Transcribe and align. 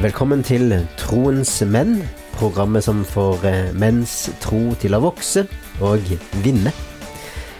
Velkommen 0.00 0.40
til 0.40 0.72
Troens 0.96 1.50
menn, 1.68 1.98
programmet 2.32 2.86
som 2.86 3.02
får 3.04 3.42
eh, 3.44 3.66
menns 3.76 4.30
tro 4.40 4.70
til 4.80 4.96
å 4.96 5.00
vokse 5.04 5.42
og 5.84 6.06
vinne. 6.40 6.72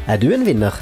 Er 0.09 0.17
du 0.17 0.31
en 0.33 0.47
vinner? 0.49 0.73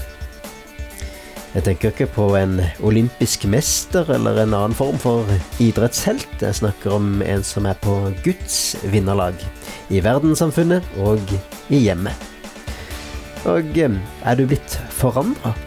Jeg 1.57 1.65
tenker 1.67 1.91
ikke 1.91 2.07
på 2.15 2.29
en 2.39 2.61
olympisk 2.87 3.49
mester 3.51 4.07
eller 4.15 4.39
en 4.45 4.55
annen 4.55 4.79
form 4.79 5.03
for 5.03 5.27
idrettshelt. 5.59 6.31
Jeg 6.39 6.61
snakker 6.61 6.95
om 6.95 7.25
en 7.27 7.43
som 7.43 7.67
er 7.67 7.75
på 7.83 7.97
Guds 8.23 8.77
vinnerlag. 8.95 9.43
I 9.91 9.99
verdenssamfunnet 10.07 10.87
og 11.03 11.35
i 11.75 11.83
hjemmet. 11.89 12.15
Og 13.51 13.75
eh, 13.83 13.99
er 14.23 14.39
du 14.39 14.47
blitt 14.47 14.79
forandra? 14.95 15.59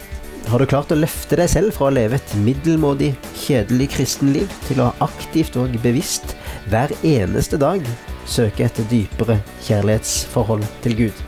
Har 0.51 0.59
du 0.59 0.67
klart 0.67 0.89
å 0.91 0.97
løfte 0.99 1.37
deg 1.39 1.47
selv 1.47 1.71
fra 1.71 1.85
å 1.87 1.93
leve 1.95 2.17
et 2.17 2.31
middelmådig, 2.43 3.13
kjedelig 3.39 3.85
kristenliv 3.93 4.51
til 4.65 4.81
å 4.83 4.89
aktivt 4.99 5.55
og 5.55 5.77
bevisst 5.79 6.33
hver 6.67 6.91
eneste 7.07 7.55
dag 7.55 7.85
søke 8.27 8.65
et 8.65 8.81
dypere 8.91 9.37
kjærlighetsforhold 9.63 10.65
til 10.83 10.97
Gud? 11.05 11.21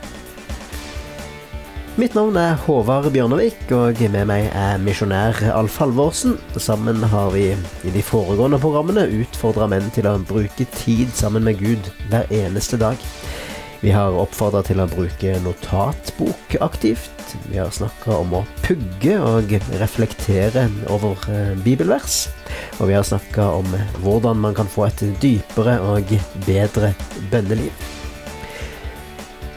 Mitt 1.95 2.17
navn 2.19 2.35
er 2.41 2.59
Håvard 2.65 3.07
Bjørnevik, 3.15 3.63
og 3.71 4.03
med 4.11 4.27
meg 4.27 4.49
er 4.59 4.83
misjonær 4.83 5.39
Alf 5.55 5.79
Halvorsen. 5.79 6.35
Sammen 6.59 6.99
har 7.07 7.31
vi 7.31 7.53
i 7.53 7.95
de 7.95 8.03
foregående 8.03 8.59
programmene 8.59 9.07
utfordra 9.21 9.69
menn 9.71 9.87
til 9.95 10.11
å 10.11 10.17
bruke 10.19 10.67
tid 10.81 11.15
sammen 11.15 11.47
med 11.47 11.63
Gud 11.63 11.93
hver 12.11 12.27
eneste 12.43 12.81
dag. 12.81 12.99
Vi 13.83 13.91
har 13.91 14.15
oppfordra 14.15 14.61
til 14.63 14.79
å 14.79 14.85
bruke 14.87 15.33
notatbok 15.43 16.53
aktivt. 16.63 17.33
Vi 17.49 17.57
har 17.59 17.67
snakka 17.75 18.15
om 18.15 18.37
å 18.37 18.39
pugge 18.63 19.17
og 19.19 19.51
reflektere 19.81 20.69
over 20.87 21.19
eh, 21.27 21.51
bibelvers. 21.65 22.29
Og 22.77 22.87
vi 22.87 22.95
har 22.95 23.03
snakka 23.03 23.49
om 23.57 23.67
hvordan 24.05 24.39
man 24.39 24.55
kan 24.55 24.71
få 24.71 24.85
et 24.87 25.03
dypere 25.19 25.75
og 25.83 26.15
bedre 26.47 26.93
bønneliv. 27.33 27.83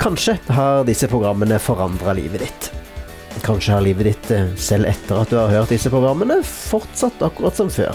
Kanskje 0.02 0.34
har 0.58 0.82
disse 0.90 1.06
programmene 1.06 1.62
forandra 1.62 2.16
livet 2.18 2.48
ditt. 2.48 2.70
Kanskje 3.46 3.78
har 3.78 3.86
livet 3.86 4.10
ditt, 4.10 4.34
eh, 4.34 4.50
selv 4.58 4.90
etter 4.90 5.22
at 5.22 5.30
du 5.30 5.38
har 5.38 5.54
hørt 5.54 5.70
disse 5.70 5.94
programmene, 5.94 6.42
fortsatt 6.42 7.22
akkurat 7.30 7.62
som 7.62 7.70
før. 7.70 7.94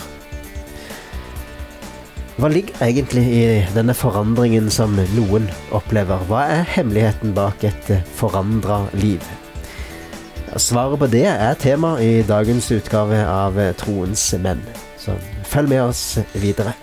Hva 2.40 2.48
ligger 2.48 2.80
egentlig 2.86 3.24
i 3.28 3.42
denne 3.76 3.94
forandringen 3.98 4.70
som 4.72 4.96
noen 5.18 5.50
opplever? 5.76 6.24
Hva 6.30 6.46
er 6.54 6.70
hemmeligheten 6.78 7.34
bak 7.36 7.66
et 7.68 7.92
forandra 8.16 8.86
liv? 8.96 9.26
Svaret 10.56 11.00
på 11.00 11.10
det 11.12 11.26
er 11.28 11.60
tema 11.60 11.98
i 12.04 12.22
dagens 12.28 12.72
utgave 12.72 13.20
av 13.28 13.60
Troens 13.80 14.24
menn. 14.40 14.64
Så 15.00 15.18
følg 15.52 15.74
med 15.76 15.84
oss 15.90 16.06
videre. 16.32 16.76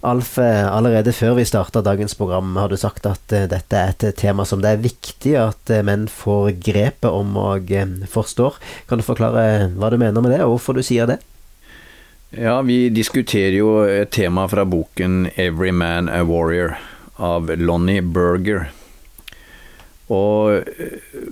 Alf, 0.00 0.38
eh, 0.38 0.76
allerede 0.76 1.12
før 1.12 1.34
vi 1.36 1.44
starta 1.44 1.82
dagens 1.84 2.14
program, 2.16 2.54
har 2.56 2.70
du 2.72 2.76
sagt 2.80 3.04
at 3.04 3.32
eh, 3.36 3.44
dette 3.50 3.76
er 3.76 3.90
et 3.92 4.16
tema 4.16 4.46
som 4.48 4.62
det 4.64 4.70
er 4.72 4.80
viktig 4.80 5.34
at 5.36 5.72
eh, 5.72 5.82
menn 5.84 6.06
får 6.08 6.54
grepet 6.64 7.10
om 7.10 7.34
og 7.36 7.68
forstår. 8.08 8.56
Kan 8.88 9.02
du 9.02 9.04
forklare 9.04 9.68
hva 9.76 9.90
du 9.92 9.98
mener 10.00 10.24
med 10.24 10.32
det, 10.32 10.38
og 10.46 10.54
hvorfor 10.54 10.78
du 10.78 10.80
sier 10.86 11.10
det? 11.10 11.18
Ja, 12.32 12.62
vi 12.64 12.88
diskuterer 12.94 13.58
jo 13.58 13.82
et 13.84 14.12
tema 14.14 14.46
fra 14.48 14.64
boken 14.64 15.34
'Every 15.34 15.72
Man 15.72 16.08
a 16.08 16.22
Warrior' 16.24 16.78
av 17.18 17.52
Lonnie 17.60 18.00
Berger. 18.00 18.70
Og 20.08 20.64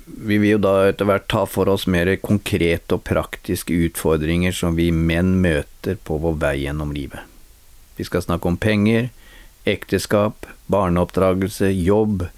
vi 0.04 0.38
vil 0.38 0.58
jo 0.58 0.60
da 0.60 0.74
etter 0.90 1.08
hvert 1.08 1.26
ta 1.30 1.46
for 1.48 1.72
oss 1.72 1.86
mer 1.86 2.10
konkrete 2.20 2.98
og 2.98 3.06
praktiske 3.08 3.72
utfordringer 3.88 4.52
som 4.52 4.76
vi 4.76 4.90
menn 4.92 5.38
møter 5.40 5.96
på 5.96 6.20
vår 6.20 6.36
vei 6.44 6.54
gjennom 6.66 6.92
livet. 6.92 7.37
Vi 7.98 8.06
skal 8.06 8.22
snakke 8.22 8.48
om 8.48 8.56
penger, 8.56 9.10
ekteskap, 9.68 10.46
barneoppdragelse, 10.70 11.72
jobb, 11.74 12.28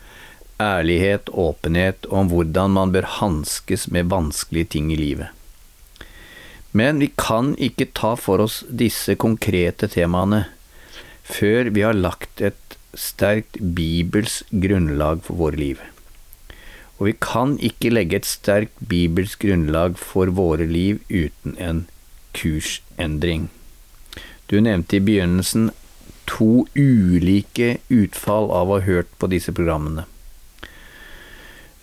ærlighet, 0.61 1.29
åpenhet 1.33 2.09
og 2.09 2.17
om 2.23 2.33
hvordan 2.33 2.73
man 2.77 2.95
bør 2.95 3.09
hanskes 3.21 3.87
med 3.93 4.09
vanskelige 4.13 4.73
ting 4.77 4.91
i 4.93 4.99
livet. 5.01 5.29
Men 6.73 7.01
vi 7.03 7.11
kan 7.19 7.55
ikke 7.59 7.91
ta 7.99 8.15
for 8.17 8.43
oss 8.45 8.63
disse 8.71 9.17
konkrete 9.21 9.89
temaene 9.91 10.45
før 11.31 11.71
vi 11.75 11.85
har 11.87 11.99
lagt 11.99 12.43
et 12.43 12.77
sterkt 12.95 13.59
bibelsk 13.77 14.51
grunnlag 14.65 15.23
for 15.27 15.39
våre 15.45 15.59
liv. 15.61 15.81
Og 16.99 17.09
vi 17.09 17.15
kan 17.23 17.57
ikke 17.65 17.93
legge 17.93 18.21
et 18.21 18.29
sterkt 18.29 18.77
bibelsk 18.91 19.47
grunnlag 19.47 19.97
for 19.99 20.31
våre 20.37 20.67
liv 20.69 21.01
uten 21.09 21.57
en 21.59 21.87
kursendring. 22.37 23.49
Du 24.51 24.59
nevnte 24.61 24.97
i 24.97 25.01
begynnelsen 25.01 25.71
to 26.27 26.67
ulike 26.75 27.77
utfall 27.89 28.51
av 28.51 28.71
å 28.71 28.79
ha 28.81 28.87
hørt 28.87 29.11
på 29.23 29.29
disse 29.31 29.55
programmene. 29.55 30.09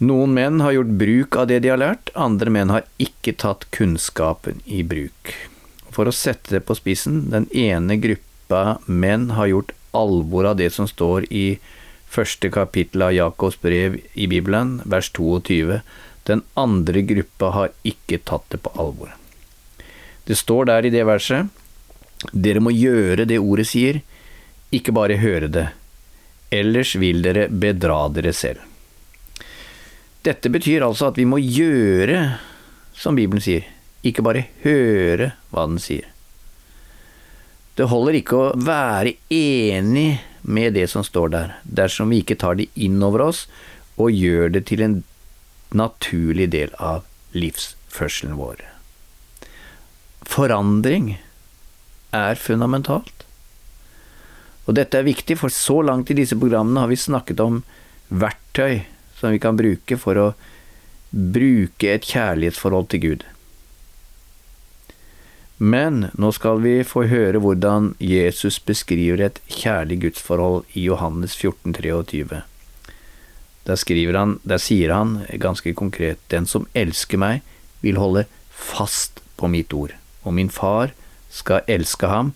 Noen 0.04 0.34
menn 0.36 0.60
har 0.62 0.76
gjort 0.76 0.98
bruk 1.00 1.38
av 1.40 1.48
det 1.50 1.62
de 1.64 1.72
har 1.72 1.80
lært, 1.80 2.12
andre 2.14 2.52
menn 2.54 2.74
har 2.74 2.84
ikke 3.02 3.38
tatt 3.40 3.64
kunnskapen 3.74 4.60
i 4.66 4.84
bruk. 4.84 5.32
For 5.96 6.12
å 6.12 6.14
sette 6.14 6.58
det 6.58 6.66
på 6.68 6.76
spissen, 6.78 7.30
den 7.32 7.48
ene 7.56 7.96
gruppa 8.04 8.78
menn 8.86 9.32
har 9.40 9.48
gjort 9.50 9.72
alvor 9.96 10.52
av 10.52 10.60
det 10.60 10.70
som 10.76 10.90
står 10.92 11.26
i 11.32 11.46
første 12.12 12.52
kapittel 12.52 13.08
av 13.08 13.16
Jakobs 13.16 13.58
brev 13.64 13.96
i 14.14 14.28
Bibelen, 14.28 14.82
vers 14.84 15.08
22. 15.16 15.80
Den 16.28 16.44
andre 16.60 17.02
gruppa 17.14 17.54
har 17.56 17.72
ikke 17.88 18.20
tatt 18.28 18.46
det 18.52 18.60
på 18.68 18.76
alvor. 18.76 19.16
Det 20.28 20.36
står 20.36 20.68
der 20.70 20.86
i 20.86 20.92
det 20.94 21.08
verset 21.08 21.48
dere 22.32 22.62
må 22.64 22.74
gjøre 22.76 23.28
det 23.30 23.40
ordet 23.40 23.68
sier, 23.70 24.02
ikke 24.74 24.96
bare 24.96 25.20
høre 25.22 25.48
det, 25.52 25.68
ellers 26.52 26.96
vil 27.00 27.22
dere 27.24 27.48
bedra 27.48 28.08
dere 28.12 28.34
selv. 28.36 28.64
Dette 30.28 30.52
betyr 30.52 30.84
altså 30.84 31.12
at 31.12 31.20
vi 31.20 31.28
må 31.30 31.40
gjøre 31.40 32.38
som 32.98 33.16
Bibelen 33.16 33.44
sier, 33.44 33.64
ikke 34.04 34.26
bare 34.26 34.48
høre 34.64 35.32
hva 35.52 35.68
den 35.70 35.80
sier. 35.82 36.08
Det 37.78 37.86
holder 37.92 38.18
ikke 38.18 38.38
å 38.38 38.54
være 38.58 39.14
enig 39.30 40.18
med 40.48 40.74
det 40.74 40.88
som 40.90 41.04
står 41.06 41.30
der, 41.34 41.54
dersom 41.64 42.10
vi 42.10 42.24
ikke 42.24 42.40
tar 42.40 42.58
det 42.58 42.72
inn 42.74 42.98
over 43.06 43.28
oss 43.28 43.46
og 44.02 44.14
gjør 44.14 44.50
det 44.56 44.64
til 44.70 44.82
en 44.86 44.98
naturlig 45.78 46.50
del 46.54 46.74
av 46.82 47.06
livsførselen 47.38 48.38
vår. 48.40 48.64
Forandring 50.28 51.18
er 52.16 52.40
fundamentalt. 52.40 53.26
Og 54.68 54.76
dette 54.76 55.00
er 55.00 55.08
viktig, 55.08 55.38
for 55.40 55.54
så 55.54 55.80
langt 55.86 56.12
i 56.12 56.18
disse 56.18 56.36
programmene 56.40 56.84
har 56.84 56.92
vi 56.92 57.00
snakket 57.00 57.40
om 57.44 57.62
verktøy 58.08 58.84
som 59.18 59.32
vi 59.34 59.40
kan 59.42 59.58
bruke 59.58 59.98
for 60.00 60.20
å 60.20 60.28
bruke 61.12 61.94
et 61.94 62.06
kjærlighetsforhold 62.06 62.90
til 62.92 63.04
Gud. 63.06 63.26
Men 65.58 66.12
nå 66.14 66.30
skal 66.36 66.60
vi 66.62 66.76
få 66.86 67.08
høre 67.10 67.40
hvordan 67.42 67.96
Jesus 68.04 68.60
beskriver 68.62 69.24
et 69.26 69.40
kjærlig 69.50 70.04
gudsforhold 70.04 70.68
i 70.78 70.84
Johannes 70.86 71.34
14, 71.34 71.74
23. 71.74 72.44
Der, 73.68 74.36
der 74.48 74.62
sier 74.62 74.94
han 74.94 75.24
ganske 75.42 75.74
konkret, 75.74 76.20
Den 76.30 76.46
som 76.46 76.68
elsker 76.78 77.18
meg, 77.18 77.42
vil 77.82 77.98
holde 77.98 78.28
fast 78.52 79.24
på 79.38 79.50
mitt 79.50 79.74
ord, 79.74 79.96
og 80.24 80.34
min 80.38 80.50
far 80.54 80.94
skal 81.38 81.68
elske 81.70 82.10
ham, 82.10 82.34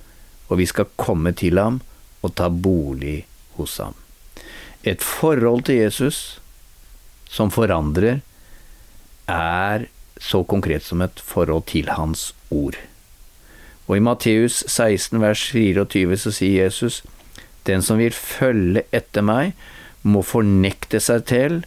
og 0.49 0.59
vi 0.61 0.67
skal 0.69 0.91
komme 0.99 1.33
til 1.37 1.59
ham 1.61 1.79
og 2.21 2.35
ta 2.37 2.49
bolig 2.51 3.23
hos 3.57 3.79
ham. 3.81 3.95
Et 4.83 5.01
forhold 5.01 5.65
til 5.69 5.81
Jesus 5.81 6.41
som 7.31 7.51
forandrer, 7.53 8.21
er 9.31 9.87
så 10.19 10.43
konkret 10.43 10.83
som 10.83 11.01
et 11.01 11.21
forhold 11.23 11.63
til 11.71 11.89
hans 11.95 12.31
ord. 12.51 12.75
Og 13.87 13.97
i 13.97 14.03
Matteus 14.03 14.61
16 14.67 15.21
vers 15.21 15.43
24 15.51 16.17
så 16.17 16.33
sier 16.35 16.65
Jesus, 16.65 17.01
Den 17.67 17.81
som 17.81 17.99
vil 18.01 18.13
følge 18.13 18.83
etter 18.91 19.21
meg, 19.21 19.53
må 20.01 20.23
fornekte 20.25 20.99
seg 20.99 21.27
til 21.29 21.59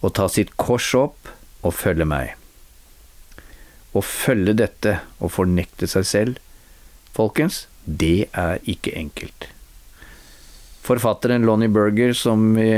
og 0.00 0.14
ta 0.16 0.28
sitt 0.32 0.54
kors 0.56 0.88
opp 0.96 1.28
og 1.60 1.74
følge 1.76 2.06
meg. 2.08 2.32
Å 3.92 4.00
følge 4.00 4.54
dette 4.56 4.98
og 5.18 5.34
fornekte 5.34 5.88
seg 5.90 6.06
selv 6.08 6.47
folkens, 7.18 7.66
det 7.84 8.28
er 8.32 8.62
ikke 8.68 8.94
enkelt. 8.96 9.50
Forfatteren 10.86 11.44
Lonnie 11.44 11.68
Berger, 11.68 12.14
som 12.16 12.54
vi 12.56 12.70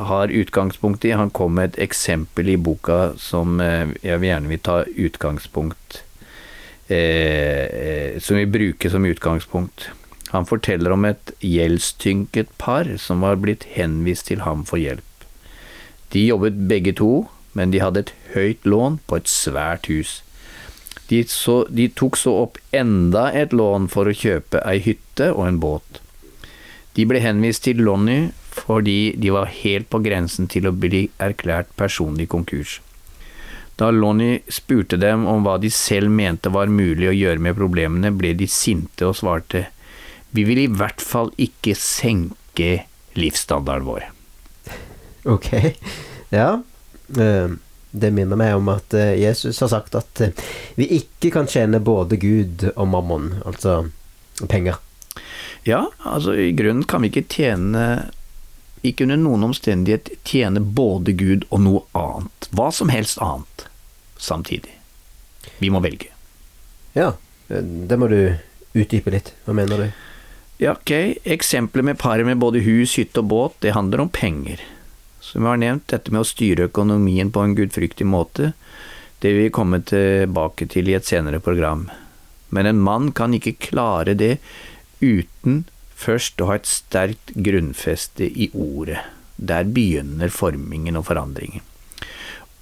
har 0.00 0.32
utgangspunkt 0.32 1.04
i, 1.04 1.12
han 1.12 1.30
kom 1.30 1.58
med 1.58 1.72
et 1.72 1.82
eksempel 1.84 2.48
i 2.54 2.56
boka 2.56 3.12
som 3.20 3.60
eh, 3.60 3.90
jeg 4.00 4.22
gjerne 4.24 4.48
vil 4.48 4.62
ta 4.64 4.78
utgangspunkt 4.88 5.98
eh, 6.88 7.66
eh, 7.68 8.20
Som 8.22 8.40
vi 8.40 8.46
bruker 8.48 8.90
som 8.90 9.04
utgangspunkt. 9.04 9.90
Han 10.30 10.46
forteller 10.46 10.94
om 10.94 11.04
et 11.04 11.34
gjeldstynket 11.44 12.54
par 12.58 12.88
som 13.02 13.20
var 13.26 13.36
blitt 13.42 13.66
henvist 13.76 14.30
til 14.30 14.44
ham 14.46 14.64
for 14.64 14.80
hjelp. 14.80 15.04
De 16.14 16.24
jobbet 16.26 16.56
begge 16.70 16.94
to, 16.96 17.28
men 17.52 17.74
de 17.74 17.82
hadde 17.82 18.06
et 18.06 18.14
høyt 18.34 18.64
lån 18.64 19.00
på 19.06 19.20
et 19.20 19.28
svært 19.30 19.90
hus. 19.90 20.20
De, 21.10 21.24
så, 21.26 21.64
de 21.70 21.88
tok 21.90 22.16
så 22.18 22.36
opp 22.44 22.60
enda 22.70 23.28
et 23.34 23.54
lån 23.56 23.88
for 23.90 24.06
å 24.06 24.14
kjøpe 24.14 24.62
ei 24.62 24.78
hytte 24.84 25.32
og 25.34 25.46
en 25.48 25.58
båt. 25.62 25.98
De 26.94 27.06
ble 27.06 27.22
henvist 27.22 27.66
til 27.66 27.82
Lonnie 27.82 28.30
fordi 28.50 29.14
de 29.18 29.30
var 29.34 29.50
helt 29.50 29.88
på 29.90 30.00
grensen 30.02 30.48
til 30.50 30.66
å 30.66 30.74
bli 30.74 31.04
erklært 31.22 31.70
personlig 31.78 32.28
konkurs. 32.30 32.78
Da 33.78 33.88
Lonnie 33.94 34.42
spurte 34.52 34.98
dem 35.00 35.24
om 35.30 35.46
hva 35.46 35.56
de 35.62 35.70
selv 35.72 36.10
mente 36.12 36.50
var 36.52 36.70
mulig 36.70 37.08
å 37.08 37.16
gjøre 37.16 37.42
med 37.42 37.56
problemene, 37.56 38.10
ble 38.12 38.34
de 38.36 38.48
sinte 38.50 39.06
og 39.08 39.16
svarte 39.18 39.68
vi 40.36 40.44
vil 40.46 40.60
i 40.62 40.70
hvert 40.70 41.02
fall 41.02 41.32
ikke 41.40 41.74
senke 41.78 42.70
livsstandarden 43.18 43.86
vår. 43.88 44.04
Ok, 45.30 45.48
ja. 46.30 46.50
Eh, 47.18 47.56
Det 47.90 48.12
minner 48.14 48.38
meg 48.38 48.54
om 48.58 48.68
at 48.70 48.94
eh, 48.94 49.16
Jesus 49.18 49.60
har 49.64 49.72
sagt 49.72 49.96
at 49.98 50.20
eh, 50.22 50.44
vi 50.78 50.86
ikke 51.00 51.32
kan 51.34 51.50
tjene 51.50 51.80
både 51.82 52.20
Gud 52.22 52.68
og 52.76 52.86
mammon, 52.92 53.32
altså 53.46 53.90
penger. 54.48 54.78
Ja, 55.66 55.88
altså 55.98 56.36
i 56.38 56.52
grunnen 56.56 56.86
kan 56.88 57.02
vi 57.02 57.10
ikke 57.10 57.26
tjene 57.28 58.10
Ikke 58.86 59.04
under 59.04 59.18
noen 59.20 59.42
omstendighet 59.50 60.08
tjene 60.24 60.62
både 60.62 61.12
Gud 61.12 61.42
og 61.50 61.60
noe 61.60 61.82
annet. 61.98 62.46
Hva 62.56 62.70
som 62.72 62.88
helst 62.88 63.20
annet 63.20 63.66
samtidig. 64.16 64.72
Vi 65.58 65.68
må 65.68 65.82
velge. 65.84 66.08
Ja, 66.96 67.12
eh, 67.48 67.60
det 67.60 67.98
må 68.00 68.08
du 68.08 68.20
utdype 68.72 69.12
litt. 69.12 69.34
Hva 69.44 69.56
mener 69.56 69.84
du? 69.84 69.90
Ja, 70.60 70.72
ok. 70.72 71.18
Eksempelet 71.24 71.84
med 71.84 71.98
paret 71.98 72.26
med 72.26 72.40
både 72.40 72.62
hus, 72.64 72.96
hytte 73.00 73.20
og 73.22 73.30
båt, 73.32 73.58
det 73.64 73.74
handler 73.76 74.06
om 74.06 74.12
penger. 74.12 74.60
Som 75.30 75.44
vi 75.44 75.48
har 75.52 75.60
nevnt, 75.62 75.86
dette 75.92 76.10
med 76.10 76.24
å 76.24 76.28
styre 76.28 76.66
økonomien 76.66 77.30
på 77.30 77.44
en 77.44 77.54
gudfryktig 77.54 78.06
måte, 78.10 78.52
det 79.22 79.30
vil 79.30 79.46
vi 79.46 79.54
komme 79.54 79.78
tilbake 79.86 80.66
til 80.72 80.90
i 80.90 80.96
et 80.98 81.06
senere 81.06 81.38
program. 81.44 81.86
Men 82.50 82.66
en 82.66 82.82
mann 82.82 83.12
kan 83.14 83.36
ikke 83.36 83.60
klare 83.70 84.16
det 84.18 84.38
uten 84.98 85.64
først 85.94 86.40
å 86.40 86.50
ha 86.50 86.58
et 86.58 86.66
sterkt 86.66 87.34
grunnfeste 87.36 88.26
i 88.26 88.50
ordet. 88.50 89.04
Der 89.36 89.68
begynner 89.70 90.32
formingen 90.34 90.98
og 90.98 91.06
forandringen. 91.08 91.62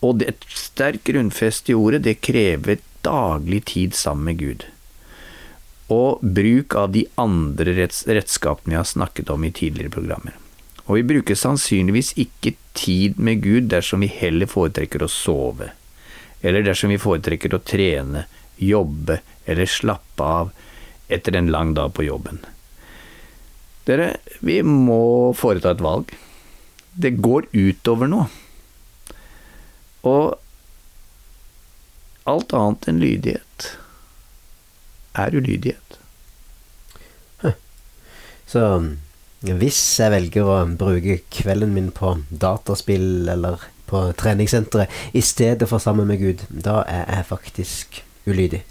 Og 0.05 0.21
et 0.23 0.45
sterkt 0.53 1.09
grunnfeste 1.09 1.73
i 1.73 1.79
ordet, 1.79 2.05
det 2.05 2.21
krever 2.21 2.83
daglig 3.07 3.65
tid 3.73 3.97
sammen 3.97 4.29
med 4.29 4.43
Gud 4.43 4.69
og 5.89 6.21
bruk 6.21 6.75
av 6.77 6.93
de 6.93 7.07
andre 7.17 7.73
redskapene 7.73 8.75
vi 8.75 8.77
har 8.77 8.85
snakket 8.85 9.31
om 9.33 9.45
i 9.45 9.53
tidligere 9.57 9.93
programmer. 9.95 10.37
Og 10.89 10.97
vi 10.97 11.05
bruker 11.05 11.37
sannsynligvis 11.37 12.15
ikke 12.17 12.55
tid 12.79 13.19
med 13.21 13.43
Gud 13.45 13.69
dersom 13.73 14.01
vi 14.01 14.09
heller 14.09 14.49
foretrekker 14.49 15.05
å 15.05 15.11
sove, 15.13 15.71
eller 16.41 16.65
dersom 16.65 16.93
vi 16.95 17.01
foretrekker 17.01 17.53
å 17.55 17.61
trene, 17.61 18.25
jobbe 18.59 19.21
eller 19.47 19.69
slappe 19.71 20.25
av 20.25 20.51
etter 21.13 21.37
en 21.37 21.51
lang 21.53 21.75
dag 21.77 21.93
på 21.95 22.07
jobben. 22.09 22.41
Dere, 23.89 24.17
vi 24.45 24.59
må 24.65 25.33
foreta 25.37 25.73
et 25.73 25.85
valg. 25.85 26.11
Det 26.93 27.15
går 27.23 27.47
utover 27.55 28.11
noe. 28.11 28.27
Og 30.09 30.35
alt 32.29 32.53
annet 32.57 32.89
enn 32.91 33.01
lydighet 33.01 33.69
er 35.19 35.37
ulydighet. 35.37 35.99
Så 38.49 38.61
hvis 39.39 39.81
jeg 40.01 40.11
velger 40.11 40.49
å 40.51 40.57
bruke 40.79 41.21
kvelden 41.31 41.75
min 41.75 41.93
på 41.95 42.17
dataspill 42.29 43.29
eller 43.31 43.63
på 43.89 44.01
treningssenteret 44.19 45.15
i 45.17 45.23
stedet 45.23 45.69
for 45.71 45.79
sammen 45.83 46.09
med 46.11 46.19
Gud, 46.21 46.43
da 46.51 46.83
er 46.91 47.07
jeg 47.07 47.29
faktisk 47.29 48.01
ulydig. 48.27 48.65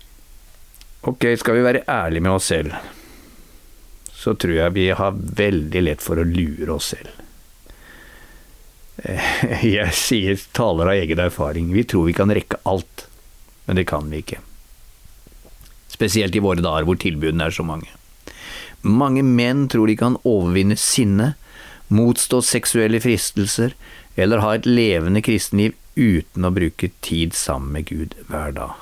Ok, 1.08 1.24
skal 1.40 1.56
vi 1.56 1.64
være 1.64 1.86
ærlige 1.88 2.26
med 2.26 2.36
oss 2.36 2.50
selv, 2.52 2.76
så 4.12 4.36
tror 4.36 4.58
jeg 4.58 4.76
vi 4.76 4.90
har 4.92 5.16
veldig 5.16 5.86
lett 5.86 6.04
for 6.04 6.20
å 6.20 6.28
lure 6.28 6.76
oss 6.76 6.92
selv. 6.96 7.24
Jeg 9.62 9.94
sier 9.94 10.40
taler 10.58 10.90
av 10.90 10.98
egen 10.98 11.20
erfaring. 11.22 11.68
Vi 11.70 11.84
tror 11.86 12.08
vi 12.08 12.16
kan 12.18 12.32
rekke 12.34 12.58
alt, 12.66 13.04
men 13.68 13.78
det 13.78 13.86
kan 13.92 14.10
vi 14.10 14.24
ikke. 14.24 14.40
Spesielt 15.94 16.34
i 16.36 16.42
våre 16.42 16.66
dager 16.66 16.88
hvor 16.88 16.98
tilbudene 16.98 17.46
er 17.46 17.54
så 17.54 17.66
mange. 17.68 17.94
Mange 18.88 19.24
menn 19.24 19.68
tror 19.68 19.90
de 19.90 19.98
kan 20.00 20.16
overvinne 20.24 20.78
sinne, 20.80 21.34
motstå 21.88 22.42
seksuelle 22.44 23.00
fristelser 23.04 23.76
eller 24.16 24.44
ha 24.44 24.56
et 24.56 24.68
levende 24.68 25.22
kristenliv 25.24 25.76
uten 25.96 26.48
å 26.48 26.54
bruke 26.54 26.90
tid 27.06 27.36
sammen 27.36 27.74
med 27.76 27.92
Gud 27.92 28.16
hver 28.30 28.56
dag. 28.56 28.74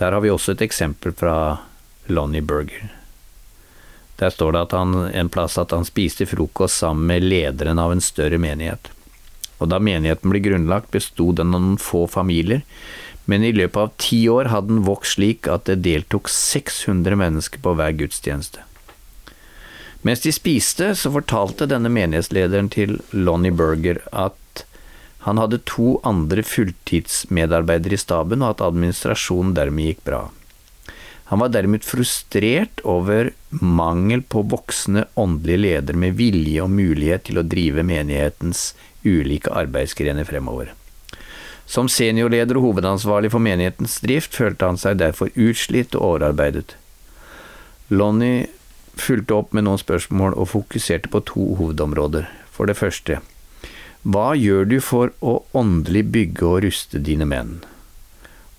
Der 0.00 0.16
har 0.16 0.22
vi 0.24 0.32
også 0.32 0.54
et 0.54 0.64
eksempel 0.64 1.12
fra 1.12 1.34
Lonnie 2.08 2.42
Berger. 2.42 2.88
Der 4.20 4.30
står 4.30 4.52
det 4.52 4.66
han, 4.72 4.94
en 5.16 5.28
plass 5.32 5.58
at 5.58 5.72
han 5.72 5.86
spiste 5.88 6.26
frokost 6.28 6.82
sammen 6.82 7.06
med 7.08 7.24
lederen 7.24 7.78
av 7.80 7.92
en 7.92 8.02
større 8.04 8.38
menighet. 8.40 8.90
Og 9.60 9.68
da 9.72 9.80
menigheten 9.80 10.32
ble 10.32 10.40
grunnlagt, 10.44 10.90
besto 10.92 11.30
den 11.36 11.54
av 11.56 11.60
noen 11.60 11.80
få 11.80 12.06
familier, 12.08 12.62
men 13.30 13.44
i 13.46 13.52
løpet 13.54 13.78
av 13.78 13.92
ti 14.02 14.24
år 14.32 14.50
hadde 14.50 14.74
den 14.74 14.82
vokst 14.88 15.16
slik 15.16 15.46
at 15.50 15.68
det 15.70 15.82
deltok 15.86 16.30
600 16.32 17.18
mennesker 17.20 17.62
på 17.62 17.76
hver 17.78 17.94
gudstjeneste. 18.00 18.64
Mens 20.02 20.24
de 20.24 20.32
spiste, 20.32 20.94
så 20.96 21.12
fortalte 21.12 21.68
denne 21.68 21.92
menighetslederen 21.92 22.70
til 22.72 22.98
Lonnie 23.12 23.54
Berger 23.54 24.00
at 24.10 24.64
han 25.26 25.36
hadde 25.36 25.60
to 25.68 25.98
andre 26.08 26.42
fulltidsmedarbeidere 26.46 27.98
i 27.98 28.00
staben, 28.00 28.40
og 28.40 28.54
at 28.54 28.64
administrasjonen 28.64 29.52
dermed 29.58 29.90
gikk 29.90 30.04
bra. 30.08 30.22
Han 31.30 31.44
var 31.44 31.52
derimot 31.52 31.84
frustrert 31.86 32.80
over 32.88 33.30
mangel 33.52 34.24
på 34.26 34.42
voksne 34.50 35.04
åndelige 35.20 35.62
ledere 35.66 36.00
med 36.00 36.16
vilje 36.18 36.64
og 36.64 36.72
mulighet 36.72 37.28
til 37.28 37.38
å 37.38 37.46
drive 37.46 37.84
menighetens 37.86 38.70
ulike 39.04 39.52
arbeidsgrener 39.54 40.26
fremover. 40.26 40.72
Som 41.70 41.86
seniorleder 41.86 42.58
og 42.58 42.64
hovedansvarlig 42.64 43.30
for 43.30 43.42
menighetens 43.42 44.00
drift 44.02 44.34
følte 44.34 44.66
han 44.66 44.78
seg 44.80 44.98
derfor 44.98 45.30
utslitt 45.38 45.94
og 45.94 46.16
overarbeidet. 46.16 46.74
Lonnie 47.94 48.48
fulgte 48.98 49.36
opp 49.36 49.54
med 49.54 49.68
noen 49.68 49.78
spørsmål 49.78 50.34
og 50.34 50.50
fokuserte 50.50 51.10
på 51.12 51.22
to 51.30 51.52
hovedområder. 51.60 52.26
For 52.50 52.66
det 52.66 52.74
første, 52.80 53.20
hva 54.02 54.32
gjør 54.34 54.66
du 54.66 54.78
for 54.82 55.12
å 55.22 55.40
åndelig 55.56 56.02
bygge 56.14 56.46
og 56.48 56.64
ruste 56.64 57.00
dine 57.06 57.28
menn? 57.28 57.60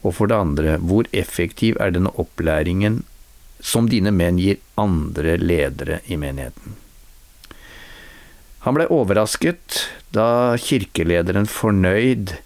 Og 0.01 0.15
for 0.17 0.31
det 0.31 0.37
andre, 0.37 0.77
hvor 0.79 1.09
effektiv 1.11 1.75
er 1.83 1.91
denne 1.93 2.13
opplæringen 2.21 3.01
som 3.61 3.89
dine 3.91 4.13
menn 4.15 4.39
gir 4.41 4.61
andre 4.79 5.35
ledere 5.41 5.99
i 6.07 6.17
menigheten? 6.17 6.79
Han 8.65 8.77
ble 8.77 8.87
overrasket 8.93 9.81
da 10.15 10.55
kirkelederen 10.61 11.49
fornøyd 11.49 12.37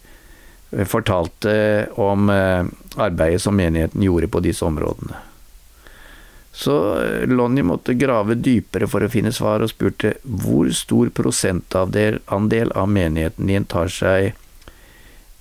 fortalte 0.84 1.88
om 1.96 2.30
eh, 2.30 2.66
arbeidet 2.96 3.42
som 3.42 3.56
menigheten 3.56 4.04
gjorde 4.04 4.28
på 4.28 4.42
disse 4.44 4.66
områdene. 4.66 5.22
Så 6.56 7.04
eh, 7.04 7.28
Lonnie 7.28 7.64
måtte 7.64 7.94
grave 7.94 8.36
dypere 8.36 8.88
for 8.88 9.04
å 9.04 9.12
finne 9.12 9.34
svar, 9.36 9.64
og 9.64 9.72
spurte 9.72 10.16
hvor 10.24 10.70
stor 10.76 11.12
prosentandel 11.16 12.22
av 12.76 12.92
menigheten 12.92 13.52
din 13.52 13.68
tar 13.68 13.92
seg 13.92 14.34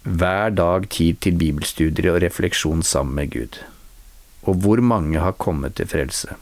hver 0.04 0.50
dag 0.52 0.88
tid 0.92 1.20
til 1.24 1.38
bibelstudier 1.40 2.12
og 2.12 2.22
refleksjon 2.26 2.82
sammen 2.84 3.14
med 3.22 3.30
Gud, 3.32 3.60
og 4.44 4.58
hvor 4.64 4.82
mange 4.84 5.22
har 5.22 5.38
kommet 5.40 5.78
til 5.78 5.88
frelse. 5.88 6.34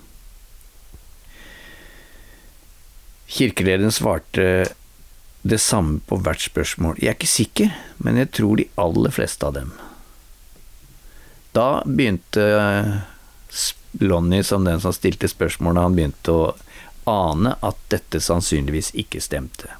Kirkelederen 3.33 3.95
svarte 3.95 4.47
det 5.43 5.59
samme 5.59 6.01
på 6.07 6.19
hvert 6.23 6.43
spørsmål. 6.45 7.01
Jeg 7.03 7.11
er 7.11 7.17
ikke 7.19 7.31
sikker, 7.31 7.73
men 7.99 8.21
jeg 8.21 8.31
tror 8.39 8.61
de 8.61 8.69
aller 8.79 9.15
fleste 9.15 9.47
av 9.47 9.57
dem. 9.57 9.73
Da 11.53 11.83
begynte 11.85 12.45
eh, 12.47 12.93
Lonnie, 14.01 14.45
som 14.47 14.65
den 14.65 14.81
som 14.81 14.95
stilte 14.97 15.29
spørsmålene, 15.29 15.85
han 15.85 15.99
begynte 15.99 16.33
å 16.37 16.45
ane 17.11 17.57
at 17.61 17.79
dette 17.93 18.23
sannsynligvis 18.23 18.93
ikke 19.03 19.21
stemte. 19.21 19.75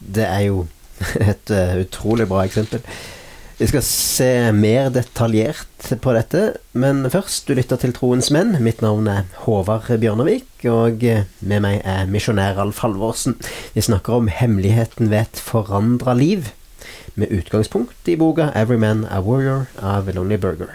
Det 0.00 0.24
er 0.24 0.46
jo 0.48 0.64
et 1.30 1.52
uh, 1.52 1.76
utrolig 1.84 2.26
bra 2.28 2.46
eksempel. 2.48 2.82
Vi 3.60 3.66
skal 3.68 3.82
se 3.84 4.26
mer 4.56 4.86
detaljert 4.88 5.90
på 6.00 6.12
dette, 6.16 6.54
men 6.72 7.02
først, 7.12 7.44
du 7.44 7.58
lytter 7.58 7.76
til 7.82 7.92
Troens 7.92 8.30
menn. 8.32 8.54
Mitt 8.64 8.80
navn 8.80 9.04
er 9.12 9.26
Håvard 9.42 9.90
Bjørnevik, 10.00 10.64
og 10.64 11.04
med 11.44 11.60
meg 11.60 11.82
er 11.84 12.08
misjonær 12.08 12.56
Alf 12.64 12.80
Halvorsen. 12.80 13.36
Vi 13.74 13.84
snakker 13.84 14.16
om 14.16 14.32
hemmeligheten 14.32 15.12
ved 15.12 15.26
et 15.26 15.42
forandra 15.44 16.16
liv, 16.16 16.48
med 17.20 17.36
utgangspunkt 17.36 18.08
i 18.08 18.16
boka 18.16 18.48
'Every 18.54 18.80
Man 18.80 19.04
a 19.10 19.20
Warrior' 19.20 19.68
av 19.76 20.08
Lonely 20.08 20.40
Burger. 20.40 20.72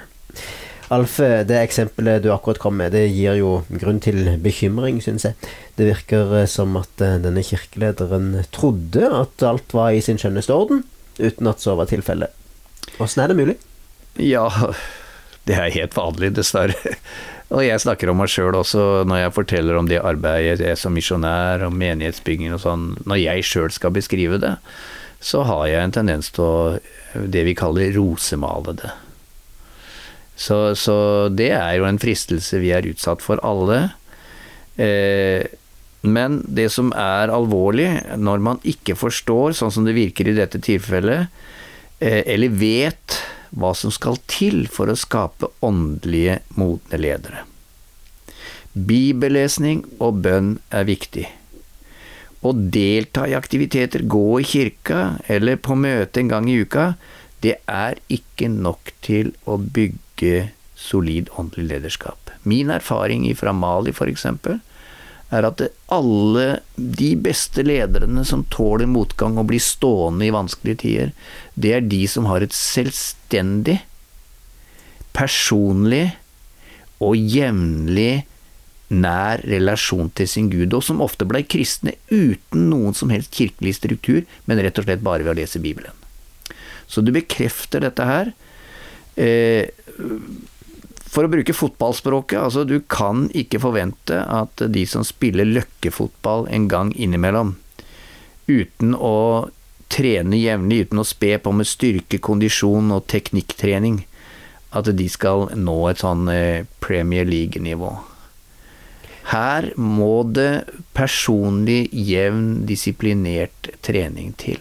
Alf, 0.91 1.17
det 1.17 1.57
eksempelet 1.57 2.21
du 2.21 2.29
akkurat 2.29 2.61
kom 2.61 2.77
med, 2.77 2.91
det 2.91 3.09
gir 3.09 3.41
jo 3.41 3.63
grunn 3.81 3.99
til 3.99 4.37
bekymring, 4.37 5.01
syns 5.01 5.25
jeg. 5.25 5.33
Det 5.75 5.89
virker 5.89 6.45
som 6.45 6.77
at 6.77 6.93
denne 7.01 7.41
kirkelederen 7.41 8.45
trodde 8.51 9.09
at 9.09 9.41
alt 9.41 9.73
var 9.73 9.89
i 9.89 10.05
sin 10.05 10.21
skjønneste 10.21 10.53
uten 11.17 11.47
at 11.47 11.57
så 11.57 11.73
var 11.73 11.89
tilfellet. 11.89 12.44
Åssen 13.01 13.23
er 13.23 13.31
det 13.31 13.39
mulig? 13.39 13.55
Ja, 14.21 14.47
det 15.47 15.57
er 15.59 15.73
helt 15.75 15.95
vanlig, 15.97 16.31
dessverre. 16.37 16.95
Og 17.53 17.61
jeg 17.61 17.81
snakker 17.83 18.09
om 18.09 18.17
meg 18.23 18.31
sjøl 18.33 18.55
også 18.57 19.03
når 19.05 19.19
jeg 19.21 19.35
forteller 19.35 19.77
om 19.77 19.89
det 19.89 20.01
arbeidet 20.01 20.63
jeg 20.63 20.73
er 20.73 20.79
som 20.79 20.95
misjonær 20.97 21.67
og 21.67 21.75
menighetsbygging 21.77 22.55
og 22.55 22.63
sånn. 22.63 22.85
Når 23.05 23.21
jeg 23.21 23.45
sjøl 23.45 23.73
skal 23.75 23.93
beskrive 23.93 24.39
det, 24.41 24.55
så 25.21 25.43
har 25.45 25.67
jeg 25.69 25.83
en 25.83 25.93
tendens 25.93 26.31
til 26.33 26.45
å 26.45 26.55
det 27.15 27.45
vi 27.47 27.55
kaller 27.57 27.93
rosemale 27.95 28.73
det. 28.81 28.93
Så, 30.35 30.75
så 30.75 30.95
det 31.31 31.51
er 31.55 31.77
jo 31.77 31.85
en 31.87 32.01
fristelse 32.01 32.59
vi 32.59 32.73
er 32.75 32.87
utsatt 32.89 33.23
for 33.23 33.39
alle. 33.45 33.93
Eh, 34.75 35.45
men 36.05 36.41
det 36.45 36.67
som 36.73 36.91
er 36.97 37.31
alvorlig, 37.33 37.87
når 38.19 38.43
man 38.43 38.59
ikke 38.67 38.97
forstår, 38.99 39.55
sånn 39.57 39.71
som 39.73 39.87
det 39.87 39.95
virker 39.95 40.27
i 40.27 40.35
dette 40.37 40.59
tilfellet, 40.61 41.31
eller 42.05 42.53
vet 42.53 43.17
hva 43.55 43.71
som 43.77 43.93
skal 43.93 44.19
til 44.29 44.65
for 44.71 44.91
å 44.91 44.97
skape 45.00 45.50
åndelige, 45.65 46.41
modne 46.59 47.00
ledere. 47.00 47.45
Bibellesning 48.75 49.85
og 50.03 50.21
bønn 50.25 50.55
er 50.75 50.88
viktig. 50.89 51.25
Å 52.45 52.51
delta 52.53 53.24
i 53.29 53.35
aktiviteter, 53.38 54.03
gå 54.03 54.41
i 54.41 54.45
kirka 54.45 55.15
eller 55.31 55.57
på 55.57 55.77
møte 55.79 56.21
en 56.21 56.33
gang 56.33 56.50
i 56.51 56.59
uka, 56.62 56.93
det 57.41 57.57
er 57.71 57.97
ikke 58.12 58.50
nok 58.51 58.91
til 59.05 59.31
å 59.47 59.57
bygge 59.57 60.50
solid 60.75 61.31
åndelig 61.39 61.69
lederskap. 61.71 62.33
Min 62.43 62.69
erfaring 62.74 63.25
fra 63.39 63.53
Mali, 63.55 63.95
f.eks., 63.95 64.27
er 65.35 65.47
at 65.47 65.63
alle 65.93 66.45
de 66.75 67.11
beste 67.19 67.63
lederne 67.65 68.23
som 68.27 68.45
tåler 68.53 68.89
motgang 68.89 69.37
og 69.39 69.49
blir 69.51 69.63
stående 69.63 70.27
i 70.27 70.33
vanskelige 70.33 70.81
tider, 70.83 71.11
det 71.55 71.73
er 71.75 71.89
de 71.89 72.03
som 72.11 72.29
har 72.29 72.45
et 72.45 72.55
selvstendig, 72.55 73.79
personlig 75.15 76.09
og 77.03 77.15
jevnlig 77.15 78.25
nær 78.93 79.41
relasjon 79.47 80.11
til 80.15 80.29
sin 80.29 80.49
Gud, 80.51 80.73
og 80.77 80.83
som 80.85 81.01
ofte 81.01 81.25
blei 81.27 81.41
kristne 81.47 81.95
uten 82.11 82.67
noen 82.69 82.97
som 82.97 83.11
helst 83.13 83.33
kirkelig 83.35 83.77
struktur, 83.79 84.25
men 84.45 84.61
rett 84.61 84.77
og 84.79 84.87
slett 84.87 85.03
bare 85.05 85.25
ved 85.25 85.33
å 85.33 85.39
lese 85.39 85.61
Bibelen. 85.63 85.95
Så 86.87 87.01
du 87.01 87.11
bekrefter 87.15 87.81
dette 87.81 88.05
her. 88.05 88.31
Eh, 89.17 89.71
for 91.15 91.24
å 91.24 91.31
bruke 91.31 91.55
fotballspråket, 91.55 92.39
altså 92.41 92.65
du 92.67 92.81
kan 92.91 93.29
ikke 93.31 93.62
forvente 93.63 94.19
at 94.19 94.65
de 94.72 94.84
som 94.89 95.05
spiller 95.07 95.48
løkkefotball 95.48 96.50
en 96.51 96.67
gang 96.72 96.91
innimellom, 96.91 97.53
uten 98.51 98.98
å 99.00 99.48
trene 99.91 100.38
jevnlig, 100.41 100.88
uten 100.88 101.00
å 101.00 101.07
spe 101.07 101.38
på 101.39 101.53
med 101.55 101.69
styrke, 101.69 102.19
kondisjon 102.19 102.91
og 102.91 103.05
teknikktrening, 103.12 104.01
at 104.75 104.89
de 104.91 105.07
skal 105.07 105.48
nå 105.55 105.77
et 105.88 106.03
sånn 106.03 106.27
eh, 106.34 106.67
Premier 106.84 107.27
League-nivå. 107.29 107.93
Her 109.31 109.72
må 109.79 110.25
det 110.27 110.65
personlig, 110.93 111.88
jevn, 111.95 112.65
disiplinert 112.67 113.72
trening 113.86 114.36
til. 114.38 114.60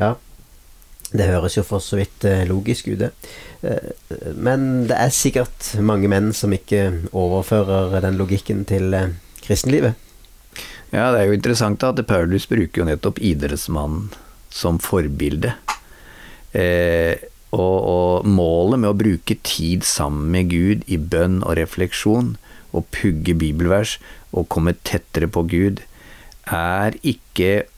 Ja, 0.00 0.16
det 1.16 1.28
høres 1.30 1.56
jo 1.56 1.64
for 1.64 1.80
så 1.80 1.96
vidt 1.96 2.24
eh, 2.28 2.44
logisk 2.48 2.90
ut, 2.90 3.00
det. 3.00 3.10
Eh, 3.64 4.34
men 4.36 4.84
det 4.90 4.96
er 4.98 5.14
sikkert 5.14 5.70
mange 5.80 6.10
menn 6.10 6.34
som 6.36 6.52
ikke 6.52 7.08
overfører 7.16 7.96
den 8.04 8.18
logikken 8.20 8.66
til 8.68 8.92
eh, 8.96 9.14
kristenlivet. 9.44 9.96
Ja, 10.92 11.10
det 11.12 11.20
er 11.20 11.28
jo 11.28 11.36
interessant 11.36 11.84
at 11.84 12.00
Paulus 12.08 12.48
bruker 12.48 12.82
jo 12.82 12.88
nettopp 12.88 13.20
idrettsmannen 13.24 14.10
som 14.52 14.78
forbilde. 14.80 15.52
Og, 17.52 18.24
målet 18.24 18.80
med 18.80 18.88
å 18.88 18.96
bruke 18.96 19.36
tid 19.44 19.84
sammen 19.84 20.32
med 20.32 20.48
Gud 20.48 20.86
i 20.88 20.96
bønn 20.96 21.42
og 21.42 21.58
refleksjon, 21.60 22.32
og 22.72 22.88
pugge 22.96 23.36
bibelvers 23.36 23.98
og 24.32 24.48
komme 24.52 24.74
tettere 24.80 25.28
på 25.28 25.44
Gud, 25.52 25.84
er 26.48 26.96
ikke 27.04 27.68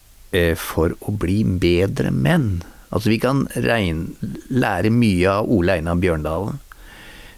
for 0.62 0.94
å 1.02 1.14
bli 1.18 1.42
bedre 1.42 2.14
menn. 2.14 2.62
Altså 2.90 3.12
Vi 3.12 3.20
kan 3.22 3.44
regne, 3.54 4.16
lære 4.50 4.90
mye 4.90 5.30
av 5.30 5.50
Ole 5.50 5.78
Einar 5.78 5.98
Bjørndalen. 6.02 6.58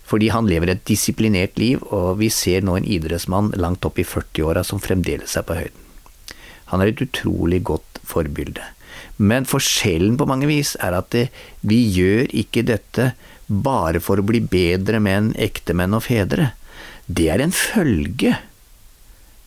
Fordi 0.08 0.28
han 0.32 0.48
lever 0.48 0.72
et 0.72 0.84
disiplinert 0.88 1.56
liv, 1.60 1.80
og 1.92 2.18
vi 2.20 2.28
ser 2.32 2.64
nå 2.64 2.76
en 2.76 2.88
idrettsmann 2.88 3.52
langt 3.60 3.84
opp 3.88 4.00
i 4.00 4.04
40-åra 4.04 4.64
som 4.66 4.80
fremdeles 4.82 5.36
er 5.38 5.46
på 5.48 5.56
høyden. 5.56 5.78
Han 6.72 6.82
er 6.82 6.90
et 6.92 7.04
utrolig 7.04 7.62
godt 7.68 8.00
forbilde. 8.08 8.64
Men 9.16 9.46
forskjellen 9.48 10.16
på 10.20 10.26
mange 10.28 10.48
vis 10.48 10.74
er 10.80 10.96
at 10.96 11.12
det, 11.14 11.28
vi 11.60 11.78
gjør 11.94 12.32
ikke 12.42 12.64
dette 12.68 13.12
bare 13.46 14.00
for 14.00 14.20
å 14.20 14.26
bli 14.26 14.40
bedre 14.40 15.00
menn, 15.04 15.32
ektemenn 15.36 15.96
og 15.96 16.06
fedre. 16.08 16.52
Det 17.06 17.28
er 17.32 17.44
en 17.44 17.54
følge. 17.54 18.36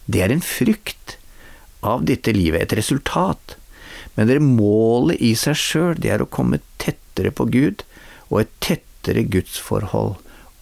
Det 0.06 0.22
er 0.22 0.34
en 0.34 0.44
frukt 0.46 1.18
av 1.86 2.06
dette 2.06 2.34
livet, 2.34 2.62
et 2.62 2.78
resultat. 2.78 3.58
Men 4.16 4.30
dere 4.30 4.44
målet 4.44 5.22
i 5.24 5.34
seg 5.38 5.58
sjøl, 5.60 6.00
det 6.00 6.14
er 6.14 6.24
å 6.24 6.32
komme 6.32 6.62
tettere 6.82 7.34
på 7.36 7.48
Gud, 7.52 7.84
og 8.32 8.42
et 8.42 8.54
tettere 8.64 9.26
gudsforhold. 9.28 10.16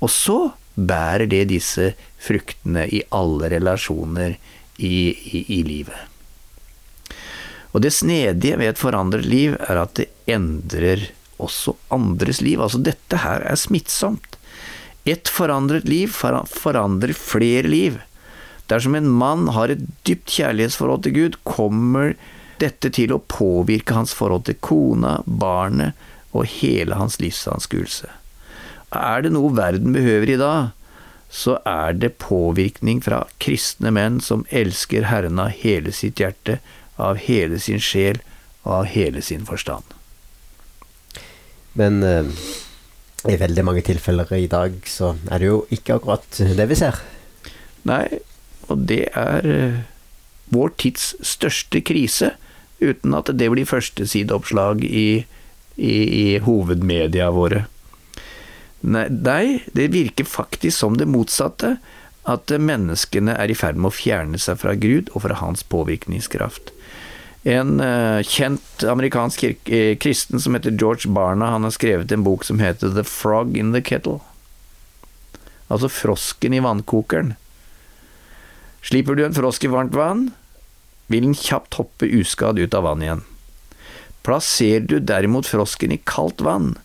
Og 0.04 0.12
så 0.12 0.40
bærer 0.74 1.30
det 1.30 1.46
disse 1.52 1.94
fruktene 2.24 2.88
i 2.90 3.04
alle 3.14 3.52
relasjoner 3.54 4.36
i, 4.78 4.96
i, 5.14 5.46
i 5.60 5.62
livet. 5.68 6.10
Og 7.74 7.82
det 7.86 7.94
snedige 7.94 8.58
ved 8.60 8.74
et 8.74 8.82
forandret 8.82 9.26
liv 9.26 9.56
er 9.62 9.82
at 9.82 9.96
det 9.98 10.10
endrer 10.30 11.08
også 11.42 11.76
andres 11.94 12.42
liv. 12.46 12.62
Altså, 12.62 12.82
dette 12.82 13.22
her 13.24 13.46
er 13.50 13.58
smittsomt. 13.60 14.38
Et 15.10 15.28
forandret 15.28 15.88
liv 15.90 16.14
forandrer 16.14 17.16
flere 17.18 17.68
liv. 17.68 17.98
Dersom 18.72 18.96
en 18.96 19.10
mann 19.10 19.50
har 19.56 19.74
et 19.74 19.82
dypt 20.08 20.30
kjærlighetsforhold 20.38 21.04
til 21.04 21.18
Gud, 21.18 21.40
kommer 21.44 22.14
dette 22.64 22.92
til 22.96 23.14
å 23.14 23.22
påvirke 23.30 23.96
hans 23.96 24.16
forhold 24.16 24.48
til 24.50 24.58
kona, 24.64 25.20
barnet 25.26 26.00
og 26.34 26.48
hele 26.58 26.98
hans 26.98 27.20
livsanskuelse. 27.22 28.10
Er 28.94 29.26
det 29.26 29.34
noe 29.34 29.54
verden 29.58 29.94
behøver 29.96 30.34
i 30.34 30.40
dag, 30.40 30.72
så 31.34 31.58
er 31.66 31.96
det 31.98 32.20
påvirkning 32.22 33.00
fra 33.02 33.24
kristne 33.42 33.90
menn 33.96 34.20
som 34.22 34.46
elsker 34.54 35.08
Herren 35.10 35.42
av 35.42 35.56
hele 35.64 35.94
sitt 35.96 36.22
hjerte, 36.22 36.60
av 37.02 37.18
hele 37.26 37.58
sin 37.62 37.82
sjel 37.82 38.20
og 38.62 38.74
av 38.84 38.92
hele 38.92 39.24
sin 39.26 39.48
forstand. 39.48 39.88
Men 41.74 42.04
uh, 42.06 42.30
i 43.26 43.40
veldig 43.42 43.66
mange 43.66 43.82
tilfeller 43.86 44.30
i 44.38 44.46
dag 44.52 44.78
så 44.86 45.16
er 45.32 45.42
det 45.42 45.50
jo 45.50 45.64
ikke 45.74 45.98
akkurat 45.98 46.38
det 46.38 46.70
vi 46.70 46.78
ser. 46.78 47.02
Nei, 47.90 48.06
og 48.70 48.86
det 48.94 49.08
er 49.10 49.50
uh, 49.50 49.82
vår 50.54 50.76
tids 50.78 51.16
største 51.26 51.82
krise 51.82 52.36
uten 52.84 53.16
at 53.18 53.32
det 53.34 53.50
blir 53.54 53.70
førstesideoppslag 53.70 54.84
i, 54.86 55.26
i, 55.76 55.96
i 55.96 56.26
hovedmedia 56.44 57.32
våre. 57.34 57.66
Nei, 58.84 59.64
det 59.72 59.92
virker 59.94 60.28
faktisk 60.28 60.76
som 60.78 60.98
det 61.00 61.08
motsatte, 61.08 61.78
at 62.28 62.52
menneskene 62.52 63.36
er 63.36 63.52
i 63.52 63.56
ferd 63.56 63.80
med 63.80 63.92
å 63.92 63.96
fjerne 63.96 64.40
seg 64.40 64.60
fra 64.62 64.76
Gud 64.80 65.10
og 65.14 65.26
fra 65.26 65.40
hans 65.40 65.64
påvirkningskraft. 65.68 66.72
En 67.44 67.80
uh, 67.84 68.24
kjent 68.24 68.86
amerikansk 68.88 69.44
uh, 69.44 69.96
kristen 70.00 70.40
som 70.40 70.56
heter 70.56 70.76
George 70.80 71.12
Barna, 71.12 71.52
han 71.52 71.68
har 71.68 71.76
skrevet 71.76 72.12
en 72.16 72.24
bok 72.24 72.46
som 72.48 72.64
heter 72.64 72.94
The 72.96 73.04
Frog 73.08 73.58
in 73.60 73.74
the 73.76 73.84
Kettle. 73.84 74.22
Altså 75.68 75.92
frosken 75.92 76.56
i 76.56 76.62
vannkokeren. 76.64 77.34
Slipper 78.84 79.16
du 79.16 79.26
en 79.26 79.36
frosk 79.36 79.64
i 79.64 79.72
varmt 79.72 79.96
vann, 79.96 80.30
vil 81.08 81.28
den 81.28 81.38
kjapt 81.38 81.80
hoppe 81.80 82.08
uskadd 82.08 82.60
ut 82.60 82.74
av 82.74 82.88
vannet 82.88 83.08
igjen. 83.08 83.24
Plasserer 84.24 84.86
du 84.88 85.00
derimot 85.04 85.48
frosken 85.50 85.92
i 85.92 86.00
kaldt 86.08 86.42
vann, 86.46 86.76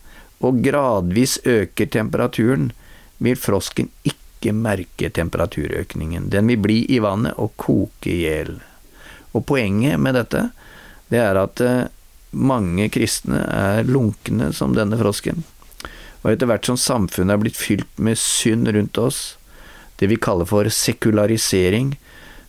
og 0.43 0.61
gradvis 0.63 1.37
øker 1.47 1.87
temperaturen, 1.91 2.71
vil 3.19 3.39
frosken 3.39 3.89
ikke 4.07 4.53
merke 4.55 5.09
temperaturøkningen. 5.11 6.29
Den 6.31 6.47
vil 6.51 6.61
bli 6.63 6.79
i 6.91 6.99
vannet 7.03 7.39
og 7.39 7.55
koke 7.59 8.11
i 8.11 8.21
hjel. 8.23 8.57
Og 9.35 9.45
poenget 9.47 9.99
med 9.99 10.15
dette, 10.15 10.49
det 11.11 11.19
er 11.23 11.39
at 11.39 11.63
eh, 11.63 11.87
mange 12.31 12.87
kristne 12.93 13.41
er 13.43 13.87
lunkne 13.87 14.51
som 14.55 14.75
denne 14.77 14.99
frosken. 14.99 15.43
Og 16.23 16.33
etter 16.33 16.49
hvert 16.49 16.67
som 16.67 16.79
samfunnet 16.79 17.35
er 17.35 17.41
blitt 17.41 17.59
fylt 17.59 18.01
med 18.01 18.19
synd 18.19 18.69
rundt 18.75 18.99
oss, 18.99 19.21
det 19.99 20.09
vi 20.11 20.19
kaller 20.19 20.47
for 20.47 20.67
sekularisering, 20.71 21.95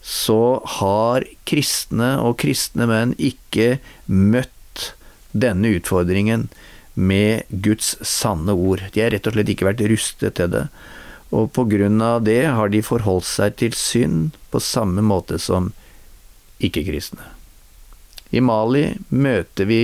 så 0.01 0.63
har 0.81 1.27
kristne 1.49 2.15
og 2.25 2.39
kristne 2.41 2.87
menn 2.89 3.13
ikke 3.19 3.79
møtt 4.07 4.95
denne 5.33 5.75
utfordringen 5.77 6.49
med 6.95 7.45
Guds 7.49 7.95
sanne 8.07 8.55
ord. 8.57 8.83
De 8.93 9.05
har 9.05 9.13
rett 9.15 9.29
og 9.29 9.37
slett 9.37 9.53
ikke 9.53 9.69
vært 9.69 9.85
rustet 9.93 10.39
til 10.41 10.51
det. 10.53 10.65
Og 11.31 11.53
på 11.55 11.67
grunn 11.71 12.01
av 12.03 12.25
det 12.27 12.43
har 12.51 12.73
de 12.73 12.83
forholdt 12.83 13.29
seg 13.29 13.59
til 13.61 13.77
synd 13.77 14.39
på 14.51 14.63
samme 14.65 15.05
måte 15.05 15.39
som 15.39 15.71
ikke-kristne. 16.61 17.23
I 18.31 18.43
Mali 18.43 18.85
møter 19.11 19.69
vi 19.69 19.83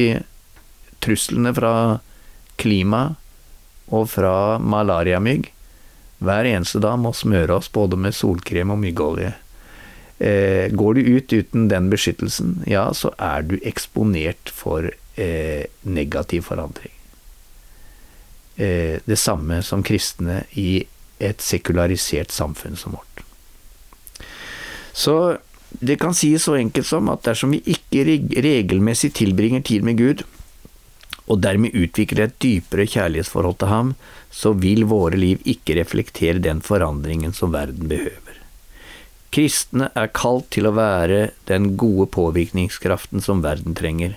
truslene 1.03 1.53
fra 1.55 1.73
klima, 2.59 3.17
og 3.87 4.09
fra 4.11 4.59
malariamygg 4.59 5.53
hver 6.27 6.49
eneste 6.49 6.81
dag 6.83 6.97
må 6.99 7.13
smøre 7.15 7.61
oss 7.61 7.69
både 7.71 7.99
med 8.01 8.17
solkrem 8.17 8.73
og 8.75 8.81
myggolje. 8.83 9.35
Eh, 10.19 10.73
går 10.73 10.95
du 10.95 11.01
ut 11.01 11.33
uten 11.33 11.69
den 11.69 11.91
beskyttelsen, 11.93 12.63
ja, 12.67 12.89
så 12.95 13.13
er 13.21 13.45
du 13.45 13.59
eksponert 13.61 14.49
for 14.49 14.89
eh, 15.21 15.65
negativ 15.83 16.47
forandring. 16.49 16.93
Eh, 18.57 18.97
det 19.05 19.19
samme 19.21 19.61
som 19.63 19.85
kristne 19.85 20.45
i 20.57 20.87
et 21.21 21.45
sekularisert 21.45 22.33
samfunn 22.33 22.77
som 22.81 22.97
vårt. 22.97 23.25
Så 24.97 25.37
det 25.69 25.99
kan 26.01 26.17
sies 26.17 26.47
så 26.49 26.57
enkelt 26.57 26.89
som 26.89 27.11
at 27.13 27.27
dersom 27.27 27.53
vi 27.53 27.61
ikke 27.69 28.07
regelmessig 28.41 29.13
tilbringer 29.19 29.61
tid 29.61 29.85
med 29.85 30.01
Gud, 30.01 30.25
og 31.27 31.43
dermed 31.43 31.75
utvikler 31.75 32.29
et 32.29 32.39
dypere 32.41 32.87
kjærlighetsforhold 32.89 33.59
til 33.61 33.73
ham, 33.73 33.95
så 34.31 34.55
vil 34.57 34.87
våre 34.89 35.19
liv 35.19 35.43
ikke 35.45 35.77
reflektere 35.81 36.41
den 36.41 36.63
forandringen 36.65 37.35
som 37.37 37.53
verden 37.53 37.91
behøver. 37.91 38.26
Kristne 39.35 39.91
er 39.99 40.13
kalt 40.15 40.49
til 40.55 40.69
å 40.69 40.75
være 40.77 41.31
den 41.51 41.75
gode 41.81 42.09
påvirkningskraften 42.15 43.25
som 43.25 43.43
verden 43.45 43.77
trenger. 43.79 44.17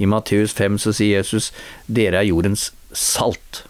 I 0.00 0.08
Matteus 0.08 0.54
5 0.56 0.78
så 0.84 0.94
sier 0.96 1.20
Jesus, 1.20 1.50
dere 1.86 2.20
er 2.20 2.30
jordens 2.30 2.70
salt. 2.96 3.64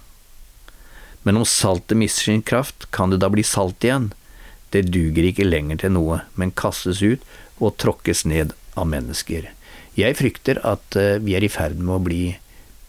Men 1.26 1.40
om 1.40 1.46
saltet 1.48 1.98
mister 1.98 2.30
sin 2.30 2.42
kraft, 2.42 2.88
kan 2.94 3.12
det 3.12 3.20
da 3.22 3.30
bli 3.32 3.44
salt 3.46 3.84
igjen? 3.84 4.10
Det 4.70 4.88
duger 4.94 5.26
ikke 5.26 5.48
lenger 5.48 5.82
til 5.82 5.94
noe, 5.96 6.20
men 6.38 6.54
kastes 6.54 7.02
ut 7.02 7.24
og 7.58 7.76
tråkkes 7.82 8.24
ned 8.30 8.54
av 8.78 8.88
mennesker. 8.90 9.50
Jeg 9.98 10.16
frykter 10.16 10.60
at 10.66 10.96
eh, 10.96 11.18
vi 11.20 11.34
er 11.36 11.44
i 11.44 11.50
ferd 11.50 11.80
med 11.82 11.96
å 11.96 12.04
bli 12.04 12.22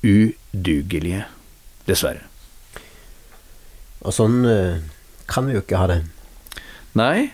udugelige. 0.05 1.25
Dessverre. 1.87 2.27
Og 4.05 4.13
sånn 4.13 4.41
uh, 4.45 4.81
kan 5.29 5.47
vi 5.47 5.55
jo 5.55 5.61
ikke 5.63 5.79
ha 5.81 5.87
det. 5.89 5.99
Nei, 6.97 7.31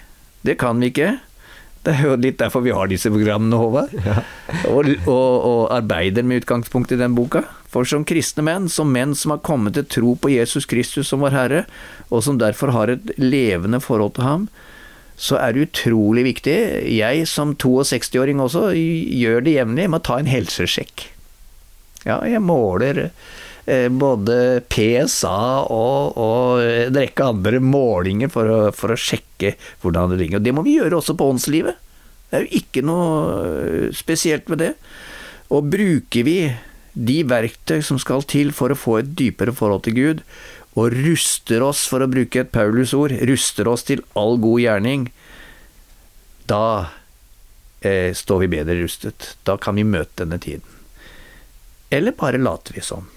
det 0.47 0.57
kan 0.61 0.79
vi 0.81 0.91
ikke. 0.91 1.17
Det 1.87 1.93
er 1.93 2.09
jo 2.09 2.15
litt 2.19 2.39
derfor 2.41 2.63
vi 2.65 2.73
har 2.75 2.89
disse 2.91 3.11
programmene, 3.11 3.55
Håvard. 3.59 3.93
Ja. 4.03 4.19
og, 4.71 4.89
og, 5.07 5.35
og, 5.47 5.61
arbeider 5.71 6.25
med 6.27 6.41
utgangspunkt 6.41 6.91
i 6.91 6.99
den 6.99 7.15
boka. 7.15 7.45
For 7.71 7.87
som 7.87 8.03
kristne 8.07 8.43
menn, 8.47 8.67
som 8.71 8.91
menn 8.91 9.13
som 9.15 9.35
har 9.35 9.43
kommet 9.45 9.77
til 9.77 9.87
tro 9.87 10.15
på 10.19 10.31
Jesus 10.33 10.67
Kristus 10.67 11.11
som 11.11 11.23
vår 11.23 11.35
Herre, 11.35 11.61
og 12.09 12.25
som 12.25 12.39
derfor 12.41 12.73
har 12.75 12.91
et 12.91 13.13
levende 13.19 13.79
forhold 13.83 14.17
til 14.17 14.27
ham, 14.27 14.47
så 15.17 15.39
er 15.41 15.55
det 15.55 15.69
utrolig 15.69 16.27
viktig. 16.27 16.57
Jeg 16.93 17.25
som 17.29 17.55
62-åring 17.57 18.41
også 18.43 18.69
gjør 18.75 19.45
det 19.45 19.55
jevnlig 19.55 19.87
med 19.89 20.01
å 20.01 20.07
ta 20.11 20.19
en 20.21 20.29
helsesjekk. 20.29 21.07
Ja, 22.05 22.21
jeg 22.27 22.43
måler 22.43 23.07
både 23.67 24.61
PSA 24.71 25.39
og, 25.75 26.15
og, 26.15 26.61
en 26.63 26.95
rekke 26.95 27.25
andre 27.25 27.59
målinger 27.59 28.31
for 28.31 28.47
å, 28.47 28.59
for 28.71 28.93
å 28.93 28.99
sjekke 28.99 29.57
hvordan 29.81 30.13
det 30.13 30.21
ligger. 30.21 30.39
Og 30.39 30.45
det 30.45 30.53
må 30.55 30.63
vi 30.63 30.77
gjøre 30.77 31.01
også 31.01 31.17
på 31.19 31.27
åndslivet. 31.33 31.75
Det 32.27 32.39
er 32.39 32.45
jo 32.45 32.59
ikke 32.59 32.83
noe 32.83 33.09
eh, 33.57 33.89
spesielt 33.95 34.49
med 34.51 34.61
det. 34.63 34.73
Og 35.53 35.69
bruker 35.71 36.27
vi 36.27 36.39
de 36.97 37.17
verktøy 37.27 37.79
som 37.85 37.99
skal 38.01 38.25
til 38.27 38.51
for 38.55 38.73
å 38.73 38.79
få 38.79 38.99
et 39.01 39.13
dypere 39.19 39.53
forhold 39.55 39.85
til 39.85 39.95
Gud, 39.97 40.23
og 40.77 40.93
ruster 40.93 41.63
oss, 41.65 41.85
for 41.89 42.03
å 42.03 42.09
bruke 42.09 42.43
et 42.43 42.53
Paulus-ord, 42.53 43.15
ruster 43.25 43.69
oss 43.69 43.85
til 43.87 44.03
all 44.17 44.37
god 44.41 44.61
gjerning, 44.61 45.07
da 46.49 46.63
eh, 47.81 48.13
står 48.13 48.43
vi 48.43 48.51
bedre 48.57 48.77
rustet. 48.83 49.33
Da 49.47 49.57
kan 49.61 49.77
vi 49.79 49.87
møte 49.87 50.23
denne 50.23 50.41
tiden. 50.41 50.65
Eller 51.89 52.13
bare 52.17 52.41
later 52.41 52.77
vi 52.77 52.83
som? 52.85 53.07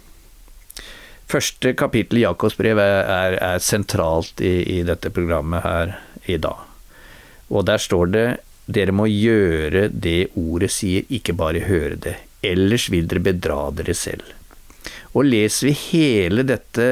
Første 1.31 1.77
kapittel 1.79 2.19
i 2.19 2.25
Jakobs 2.25 2.57
brev 2.59 2.81
er, 2.83 3.37
er, 3.39 3.61
sentralt 3.63 4.41
i, 4.43 4.65
i, 4.67 4.79
dette 4.83 5.13
programmet 5.15 5.63
her 5.63 5.93
i 6.27 6.41
dag. 6.43 6.65
Og 7.55 7.67
der 7.69 7.79
står 7.79 8.11
det 8.11 8.25
dere 8.71 8.95
må 8.95 9.07
gjøre 9.11 9.89
det 9.91 10.33
ordet 10.39 10.71
sier, 10.75 11.07
ikke 11.11 11.35
bare 11.39 11.63
høre 11.67 11.99
det. 12.03 12.17
Ellers 12.47 12.89
vil 12.91 13.07
dere 13.11 13.23
bedra 13.23 13.61
dere 13.75 13.95
selv. 13.95 14.27
Og 15.15 15.27
leser 15.27 15.71
vi 15.71 15.77
hele 15.91 16.47
dette 16.47 16.89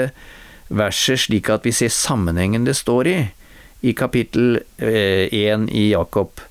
verset 0.69 1.25
slik 1.25 1.51
at 1.51 1.67
vi 1.67 1.75
ser 1.75 1.91
sammenhengen 1.95 2.67
det 2.67 2.77
står 2.79 3.11
i, 3.11 3.19
i 3.87 3.95
kapittel 3.95 4.59
1 4.79 4.91
eh, 4.91 5.67
i 5.71 5.85
Jakob, 5.93 6.43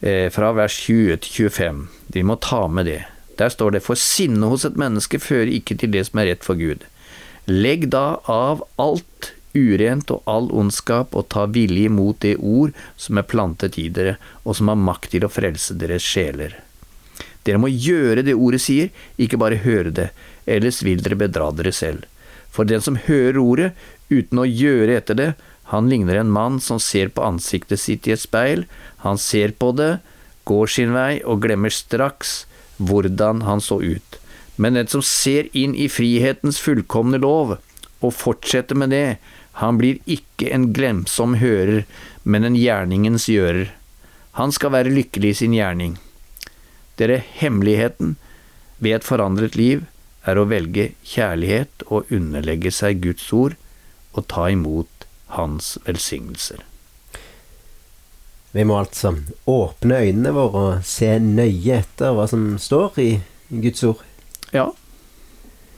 eh, 0.00 0.28
fra 0.32 0.52
vers 0.56 0.76
20 0.84 1.20
til 1.24 1.50
25, 1.52 1.82
vi 2.16 2.24
må 2.24 2.36
ta 2.40 2.64
med 2.68 2.88
det. 2.88 3.02
Der 3.40 3.52
står 3.52 3.76
det 3.76 3.84
for 3.84 3.96
sinne 3.96 4.48
hos 4.52 4.64
et 4.68 4.76
menneske 4.76 5.20
fører 5.20 5.52
ikke 5.52 5.76
til 5.80 5.92
det 5.92 6.06
som 6.08 6.20
er 6.20 6.32
rett 6.32 6.44
for 6.44 6.60
Gud. 6.60 6.84
Legg 7.50 7.88
da 7.90 8.20
av 8.30 8.62
alt 8.76 9.32
urent 9.52 10.10
og 10.14 10.22
all 10.30 10.48
ondskap 10.54 11.16
og 11.18 11.28
ta 11.34 11.44
vilje 11.50 11.88
imot 11.90 12.20
det 12.24 12.36
ord 12.38 12.72
som 12.96 13.18
er 13.18 13.26
plantet 13.28 13.78
i 13.82 13.88
dere, 13.92 14.16
og 14.44 14.56
som 14.56 14.70
har 14.72 14.78
makt 14.80 15.12
til 15.14 15.26
å 15.26 15.32
frelse 15.32 15.76
deres 15.78 16.06
sjeler. 16.06 16.54
Dere 17.42 17.58
må 17.58 17.68
gjøre 17.68 18.22
det 18.22 18.36
ordet 18.38 18.62
sier, 18.62 18.92
ikke 19.18 19.40
bare 19.42 19.62
høre 19.64 19.90
det, 19.90 20.10
ellers 20.46 20.82
vil 20.86 21.02
dere 21.02 21.18
bedra 21.18 21.50
dere 21.50 21.74
selv. 21.74 22.06
For 22.52 22.68
den 22.68 22.84
som 22.84 23.00
hører 23.08 23.40
ordet 23.42 23.72
uten 24.12 24.38
å 24.38 24.46
gjøre 24.46 25.00
etter 25.00 25.18
det, 25.18 25.30
han 25.72 25.88
ligner 25.88 26.20
en 26.20 26.30
mann 26.30 26.60
som 26.60 26.78
ser 26.82 27.10
på 27.10 27.24
ansiktet 27.24 27.80
sitt 27.80 28.06
i 28.06 28.14
et 28.14 28.22
speil, 28.22 28.66
han 29.02 29.18
ser 29.18 29.54
på 29.58 29.72
det, 29.74 29.96
går 30.46 30.70
sin 30.70 30.92
vei 30.94 31.22
og 31.24 31.42
glemmer 31.44 31.72
straks 31.72 32.42
hvordan 32.82 33.42
han 33.46 33.62
så 33.62 33.80
ut. 33.82 34.21
Men 34.56 34.76
den 34.76 34.88
som 34.92 35.02
ser 35.02 35.48
inn 35.56 35.74
i 35.74 35.88
frihetens 35.88 36.60
fullkomne 36.60 37.20
lov, 37.22 37.56
og 38.02 38.14
fortsetter 38.14 38.76
med 38.78 38.90
det, 38.92 39.18
han 39.60 39.78
blir 39.78 40.00
ikke 40.10 40.50
en 40.52 40.70
glemsom 40.74 41.36
hører, 41.40 41.84
men 42.24 42.44
en 42.44 42.58
gjerningens 42.58 43.28
gjører. 43.30 43.70
Han 44.40 44.52
skal 44.52 44.72
være 44.74 44.92
lykkelig 44.92 45.32
i 45.34 45.38
sin 45.42 45.56
gjerning. 45.56 45.98
Dere, 46.96 47.20
hemmeligheten 47.38 48.16
ved 48.82 48.98
et 48.98 49.06
forandret 49.06 49.56
liv 49.56 49.84
er 50.28 50.38
å 50.38 50.46
velge 50.48 50.92
kjærlighet 51.06 51.84
og 51.88 52.10
underlegge 52.14 52.72
seg 52.74 53.02
Guds 53.04 53.28
ord 53.36 53.56
og 54.12 54.28
ta 54.32 54.48
imot 54.52 55.06
Hans 55.32 55.78
velsignelser. 55.86 56.60
Vi 58.52 58.64
må 58.68 58.76
altså 58.82 59.14
åpne 59.48 60.02
øynene 60.04 60.34
våre 60.36 60.64
og 60.66 60.82
se 60.84 61.14
nøye 61.24 61.78
etter 61.80 62.12
hva 62.12 62.26
som 62.28 62.58
står 62.60 62.98
i 63.00 63.10
Guds 63.48 63.84
ord. 63.88 64.02
Ja. 64.52 64.72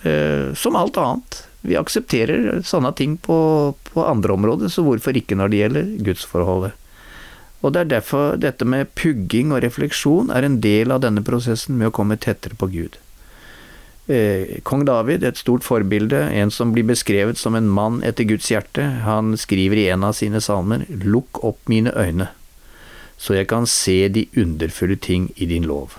Eh, 0.03 0.55
som 0.55 0.77
alt 0.77 0.99
annet. 1.01 1.45
Vi 1.65 1.79
aksepterer 1.81 2.61
sånne 2.67 2.93
ting 2.93 3.17
på, 3.17 3.37
på, 3.93 4.05
andre 4.05 4.35
områder, 4.35 4.69
så 4.69 4.85
hvorfor 4.85 5.17
ikke 5.17 5.39
når 5.39 5.53
det 5.53 5.61
gjelder 5.63 5.95
gudsforholdet? 6.11 6.75
Og 7.65 7.73
det 7.73 7.81
er 7.81 7.93
derfor 7.95 8.37
dette 8.37 8.67
med 8.69 8.91
pugging 8.99 9.55
og 9.55 9.63
refleksjon 9.65 10.29
er 10.35 10.45
en 10.45 10.59
del 10.61 10.93
av 10.93 11.01
denne 11.01 11.25
prosessen 11.25 11.79
med 11.81 11.89
å 11.89 11.97
komme 11.97 12.21
tettere 12.21 12.59
på 12.61 12.69
Gud. 12.75 12.99
Eh, 14.13 14.61
Kong 14.69 14.85
David, 14.85 15.25
et 15.25 15.41
stort 15.41 15.65
forbilde, 15.65 16.21
en 16.29 16.53
som 16.53 16.75
blir 16.77 16.85
beskrevet 16.85 17.41
som 17.41 17.57
en 17.57 17.71
mann 17.73 18.03
etter 18.05 18.29
Guds 18.29 18.51
hjerte, 18.53 18.85
han 19.07 19.33
skriver 19.41 19.81
i 19.81 19.89
en 19.95 20.05
av 20.05 20.13
sine 20.19 20.45
salmer 20.45 20.85
Lukk 20.93 21.41
opp 21.41 21.65
mine 21.73 21.95
øyne 21.97 22.29
så 23.17 23.39
jeg 23.39 23.49
kan 23.49 23.67
se 23.67 24.09
de 24.09 24.27
underfulle 24.37 24.97
ting 24.97 25.31
i 25.37 25.47
din 25.47 25.65
lov. 25.65 25.97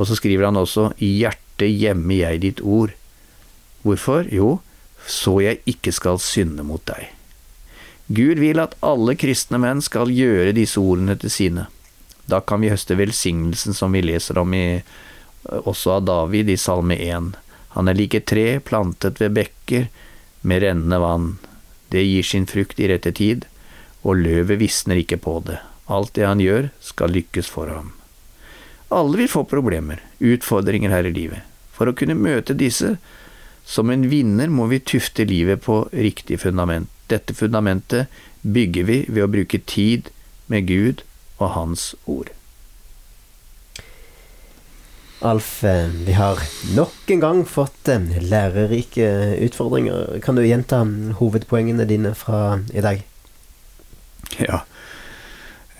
Og 0.00 0.08
så 0.08 0.16
skriver 0.16 0.48
han 0.48 0.56
også 0.56 0.90
I 1.04 1.12
hjertet 1.20 1.76
gjemmer 1.76 2.22
jeg 2.22 2.42
ditt 2.46 2.60
ord. 2.64 2.94
Hvorfor? 3.84 4.24
Jo, 4.32 4.60
så 5.04 5.40
jeg 5.44 5.60
ikke 5.68 5.92
skal 5.92 6.20
synde 6.22 6.64
mot 6.64 6.82
deg. 6.88 7.10
Gud 8.10 8.40
vil 8.42 8.58
at 8.58 8.74
alle 8.82 9.14
kristne 9.20 9.60
menn 9.62 9.84
skal 9.84 10.10
gjøre 10.10 10.56
disse 10.56 10.80
ordene 10.80 11.14
til 11.20 11.30
sine. 11.30 11.66
Da 12.30 12.40
kan 12.40 12.62
vi 12.62 12.72
høste 12.72 12.96
velsignelsen 12.98 13.76
som 13.76 13.92
vi 13.94 14.02
leser 14.02 14.40
om 14.40 14.54
i, 14.56 14.80
også 15.44 15.98
av 15.98 16.08
David 16.08 16.50
i 16.50 16.58
Salme 16.58 16.96
1. 16.96 17.30
Han 17.76 17.90
er 17.90 17.98
like 17.98 18.22
tre 18.26 18.58
plantet 18.66 19.20
ved 19.22 19.36
bekker 19.36 19.86
med 20.42 20.64
rennende 20.64 20.98
vann. 21.02 21.30
Det 21.90 22.02
gir 22.06 22.26
sin 22.26 22.48
frukt 22.50 22.80
i 22.80 22.88
rette 22.90 23.12
tid, 23.14 23.46
og 24.02 24.22
løvet 24.24 24.58
visner 24.62 25.00
ikke 25.00 25.20
på 25.22 25.38
det. 25.46 25.60
Alt 25.90 26.14
det 26.18 26.26
han 26.26 26.42
gjør, 26.42 26.70
skal 26.80 27.14
lykkes 27.14 27.50
for 27.50 27.70
ham. 27.70 27.94
Alle 28.90 29.22
vil 29.22 29.30
få 29.30 29.44
problemer, 29.46 30.02
utfordringer 30.18 30.90
her 30.90 31.06
i 31.06 31.14
livet. 31.14 31.46
For 31.70 31.86
å 31.86 31.94
kunne 31.96 32.18
møte 32.18 32.56
disse 32.58 32.96
som 33.70 33.90
en 33.92 34.08
vinner 34.10 34.50
må 34.50 34.66
vi 34.70 34.80
tufte 34.82 35.24
livet 35.28 35.62
på 35.62 35.84
riktig 35.94 36.40
fundament. 36.42 36.90
Dette 37.10 37.34
fundamentet 37.34 38.10
bygger 38.42 38.86
vi 38.88 38.98
ved 39.08 39.24
å 39.24 39.30
bruke 39.30 39.60
tid 39.62 40.10
med 40.50 40.66
Gud 40.66 41.04
og 41.38 41.52
Hans 41.54 41.92
ord. 42.10 42.32
Alf, 45.20 45.64
eh, 45.68 45.86
vi 46.06 46.16
har 46.16 46.40
nok 46.74 47.10
en 47.12 47.20
gang 47.20 47.40
fått 47.44 47.88
eh, 47.92 48.06
lærerike 48.24 49.36
utfordringer. 49.44 50.16
Kan 50.24 50.38
du 50.38 50.42
gjenta 50.46 50.80
hovedpoengene 51.20 51.84
dine 51.84 52.14
fra 52.16 52.62
i 52.72 52.80
dag? 52.80 53.02
Ja. 54.40 54.62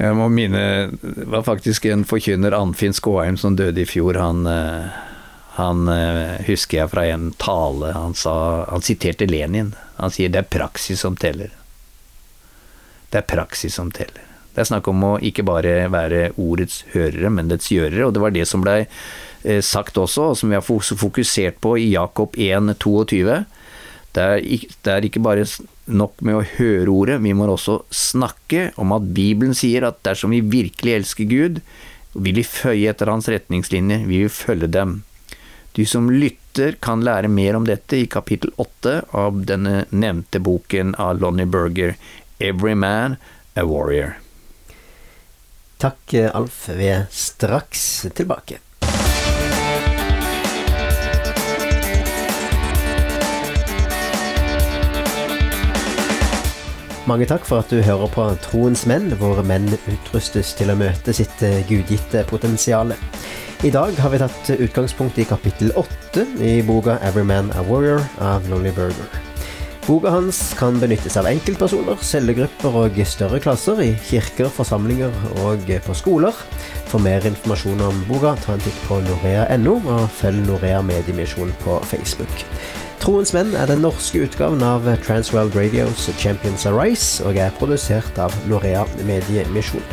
Jeg 0.01 0.17
må 0.17 0.31
minne 0.33 0.63
Det 1.03 1.29
var 1.29 1.45
faktisk 1.45 1.85
en 1.91 2.07
forkynner, 2.09 2.57
Anfinn 2.57 2.97
Skåheim, 2.97 3.37
som 3.37 3.57
døde 3.57 3.83
i 3.83 3.89
fjor. 3.89 4.17
Han, 4.17 4.47
eh, 4.47 4.89
Han 5.61 5.89
eh, 5.93 6.41
husker 6.47 6.79
jeg 6.79 6.93
fra 6.93 7.05
en 7.11 7.33
tale 7.37 7.93
han 7.93 8.15
sa 8.15 8.65
Han 8.71 8.83
siterte 8.83 9.27
Lenin. 9.27 9.75
Han 9.97 10.11
sier 10.11 10.29
'det 10.29 10.39
er 10.39 10.53
praksis 10.59 11.01
som 11.01 11.17
teller'. 11.17 11.51
Det 13.11 13.19
er 13.19 13.27
praksis 13.37 13.75
som 13.75 13.91
teller. 13.91 14.23
Det 14.55 14.63
er 14.63 14.65
snakk 14.65 14.89
om 14.89 15.03
å 15.05 15.19
ikke 15.23 15.45
bare 15.47 15.91
være 15.93 16.33
ordets 16.39 16.85
hørere, 16.95 17.31
men 17.31 17.49
dets 17.49 17.71
gjørere. 17.71 18.07
Og 18.07 18.15
det 18.15 18.21
var 18.21 18.31
det 18.31 18.47
som 18.49 18.63
blei 18.63 18.87
eh, 19.45 19.61
sagt 19.61 19.99
også, 19.99 20.31
og 20.31 20.39
som 20.39 20.49
vi 20.49 20.59
har 20.59 20.63
fokusert 20.63 21.61
på 21.61 21.77
i 21.79 21.93
Jakob 21.93 22.35
1, 22.39 22.75
22. 22.79 23.45
Det 24.15 24.23
er, 24.23 25.07
ikke 25.07 25.23
bare 25.23 25.47
nok 25.93 26.23
med 26.27 26.39
å 26.39 26.47
høre 26.57 26.91
ordet, 26.93 27.21
vi 27.25 27.35
må 27.37 27.49
også 27.51 27.81
snakke 27.95 28.71
om 28.81 28.95
at 28.97 29.09
Bibelen 29.17 29.57
sier 29.57 29.87
at 29.89 30.01
dersom 30.07 30.35
vi 30.35 30.43
virkelig 30.45 30.97
elsker 30.99 31.29
Gud, 31.31 31.61
vil 32.15 32.41
vi 32.41 32.47
føye 32.47 32.91
etter 32.91 33.11
hans 33.11 33.29
retningslinjer, 33.31 34.07
vi 34.09 34.25
vil 34.25 34.33
følge 34.33 34.71
dem. 34.71 35.01
De 35.79 35.87
som 35.87 36.11
lytter, 36.11 36.75
kan 36.83 37.05
lære 37.07 37.29
mer 37.31 37.55
om 37.55 37.67
dette 37.69 38.01
i 38.01 38.09
kapittel 38.11 38.51
åtte 38.59 38.97
av 39.15 39.45
denne 39.47 39.85
nevnte 39.95 40.41
boken 40.43 40.97
av 40.99 41.21
Lonnie 41.23 41.47
Berger, 41.47 41.95
Every 42.43 42.75
Man 42.75 43.15
a 43.55 43.63
Warrior. 43.69 44.17
Takk, 45.81 46.17
Alf. 46.35 46.67
Vi 46.75 46.91
er 46.91 47.07
straks 47.15 47.85
tilbake. 48.19 48.59
Mange 57.11 57.27
takk 57.27 57.43
for 57.43 57.59
at 57.59 57.73
du 57.75 57.81
hører 57.83 58.07
på 58.15 58.23
Troens 58.45 58.85
menn, 58.87 59.09
hvor 59.19 59.41
menn 59.43 59.67
utrustes 59.91 60.53
til 60.55 60.71
å 60.71 60.77
møte 60.79 61.11
sitt 61.17 61.41
eh, 61.43 61.65
gudgitte 61.67 62.23
potensial. 62.31 62.93
I 63.67 63.73
dag 63.75 63.97
har 63.99 64.13
vi 64.13 64.21
tatt 64.23 64.51
utgangspunkt 64.55 65.19
i 65.19 65.27
kapittel 65.27 65.73
åtte 65.75 66.23
i 66.39 66.61
boka 66.63 67.01
'Every 67.03 67.25
Man 67.27 67.51
a 67.59 67.65
Warrior' 67.67 68.07
av 68.23 68.47
Lonely 68.47 68.71
Burger. 68.77 69.11
Boka 69.89 70.13
hans 70.15 70.55
kan 70.55 70.79
benyttes 70.79 71.17
av 71.19 71.27
enkeltpersoner, 71.27 71.99
cellegrupper 71.99 72.79
og 72.85 73.03
større 73.03 73.41
klasser 73.43 73.83
i 73.83 73.91
kirker, 74.07 74.47
forsamlinger 74.47 75.11
og 75.43 75.67
på 75.67 75.97
skoler. 75.99 76.37
For 76.93 77.03
mer 77.03 77.27
informasjon 77.27 77.83
om 77.89 78.05
boka, 78.07 78.37
ta 78.39 78.55
en 78.55 78.63
titt 78.63 78.79
på 78.87 79.01
norea.no, 79.03 79.81
og 79.83 80.07
følg 80.21 80.47
Norea 80.47 80.79
Mediemisjon 80.87 81.51
på 81.65 81.83
Facebook. 81.91 82.47
Troens 83.01 83.31
menn 83.33 83.55
er 83.57 83.65
den 83.71 83.81
norske 83.81 84.27
utgaven 84.27 84.61
av 84.61 84.85
Transworld 85.07 85.55
Radios 85.57 86.05
Champions 86.21 86.67
Arise, 86.69 87.25
og 87.25 87.39
er 87.41 87.55
produsert 87.57 88.19
av 88.21 88.35
Norea 88.51 88.83
Mediemisjon. 89.09 89.85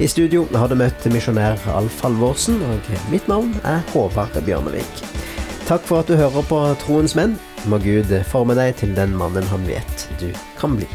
I 0.00 0.08
studio 0.08 0.46
har 0.56 0.70
du 0.70 0.76
møtt 0.80 1.04
misjonær 1.12 1.60
Alf 1.76 2.00
Halvorsen, 2.06 2.62
og 2.70 2.88
mitt 3.12 3.28
navn 3.28 3.52
er 3.68 3.84
Håvard 3.92 4.38
Bjørnevik. 4.46 5.04
Takk 5.68 5.84
for 5.84 6.00
at 6.00 6.08
du 6.08 6.16
hører 6.16 6.46
på 6.48 6.62
Troens 6.86 7.16
menn. 7.18 7.36
Må 7.68 7.82
Gud 7.84 8.14
forme 8.30 8.56
deg 8.56 8.78
til 8.80 8.96
den 8.96 9.12
mannen 9.18 9.44
han 9.52 9.68
vet 9.68 10.08
du 10.22 10.30
kan 10.56 10.78
bli. 10.78 10.88